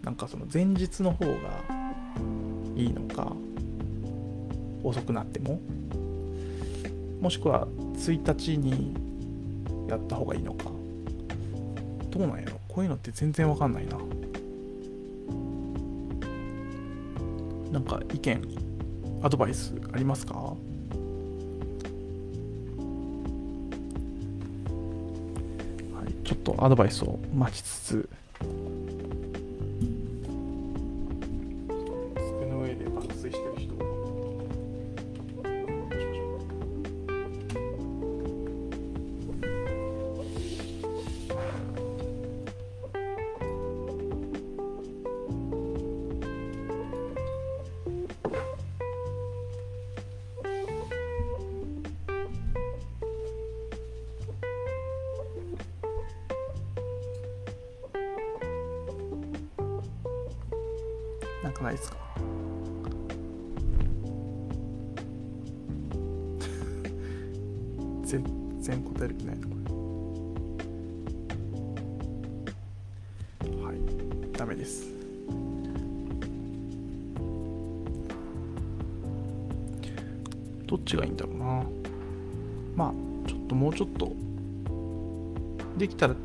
[0.03, 1.33] なんかその前日の方が
[2.77, 3.35] いいのか、
[4.83, 5.61] 遅くなっても、
[7.21, 8.95] もしくは1日に
[9.89, 10.65] やった方がいいのか？
[12.11, 12.61] どうなんやろ？
[12.69, 13.99] こういうのって全然わかんないな。
[17.71, 18.43] なんか意見、
[19.23, 20.55] アドバイスありますか？
[26.25, 28.09] ちょっとアドバイスを待ちつつ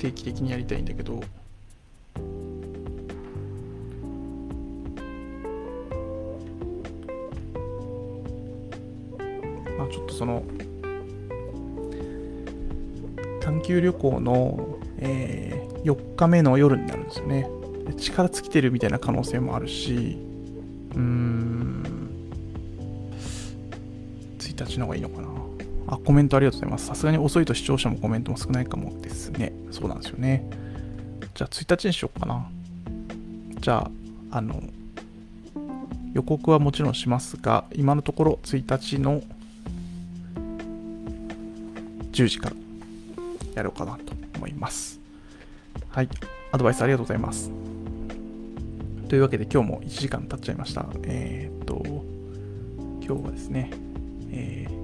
[0.07, 1.21] 定期的にやりたいんだけど。
[9.77, 10.43] まあちょっとその
[13.41, 17.47] 短期旅行の、えー、4日目の夜になるんですよね。
[17.97, 20.17] 力尽きてるみたいな可能性もあるし。
[20.95, 21.83] うん。
[24.39, 25.27] 1日の方がいいのかな。
[25.87, 26.87] あ、コメントありがとうございます。
[26.87, 28.86] さすがに遅いと視聴者もコメントも少ないかも。
[29.17, 29.51] ですね。
[29.71, 30.47] そうなんですよね。
[31.33, 32.47] じゃあ1日にしようかな。
[33.59, 33.89] じゃ
[34.31, 34.61] あ、あの、
[36.13, 39.21] 予告はもちろんしますが、今のところ1日の
[42.11, 42.55] 10時から
[43.55, 44.99] やろうかなと思います。
[45.89, 46.09] はい。
[46.51, 47.51] アドバイスありがとうございます。
[49.09, 50.85] というわけで今日も1時間経っちゃいました。
[51.03, 51.81] えー、っと、
[53.03, 53.71] 今日はですね、
[54.29, 54.76] えー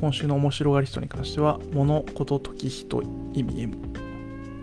[0.00, 3.02] 今週の面白がり人に関しては、物事時人
[3.34, 3.76] 意味 M。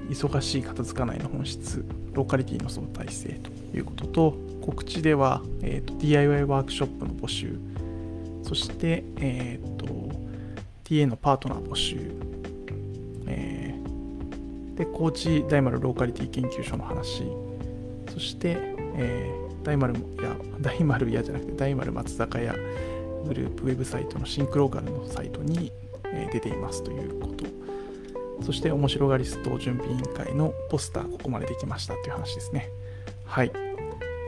[0.10, 7.60] 忙しい片付かないの本質、ローカリティの相対性ということと、告知では、えーと、DIY ワークショップの募集、
[8.42, 9.86] そして、えーと、
[10.86, 12.00] TA のパートナー募集、
[13.28, 17.22] えー、で、高知大丸ローカリティ研究所の話、
[18.12, 18.58] そして、
[18.96, 22.56] えー、大丸や、大丸屋じゃなくて、大丸松坂屋、
[23.28, 25.72] グループウェブサイトのシンクローカルのサイトに
[26.32, 27.46] 出ていますということ。
[28.44, 32.70] そして、面白がりスト準備委員会のポスター、ここまでできましたという話ですね。
[33.26, 33.52] はい。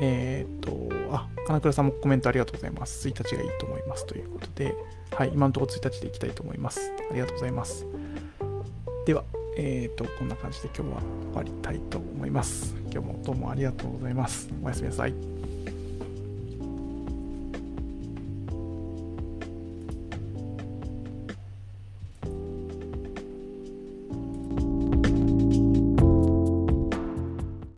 [0.02, 3.08] えー、っと、あ、金倉さんもコメントありがとうございます。
[3.08, 4.76] 1日がいいと思いますということで、
[5.12, 6.92] はい、今のところ1日でいきたいと思います。
[7.10, 7.86] ありがとうございます。
[9.06, 9.24] では、
[9.58, 11.02] えー、っと、こんな感じで今日は
[11.34, 12.76] 終わりたいと思います。
[12.92, 14.50] 今日もどうもありがとうございます。
[14.64, 15.39] おやすみなさい。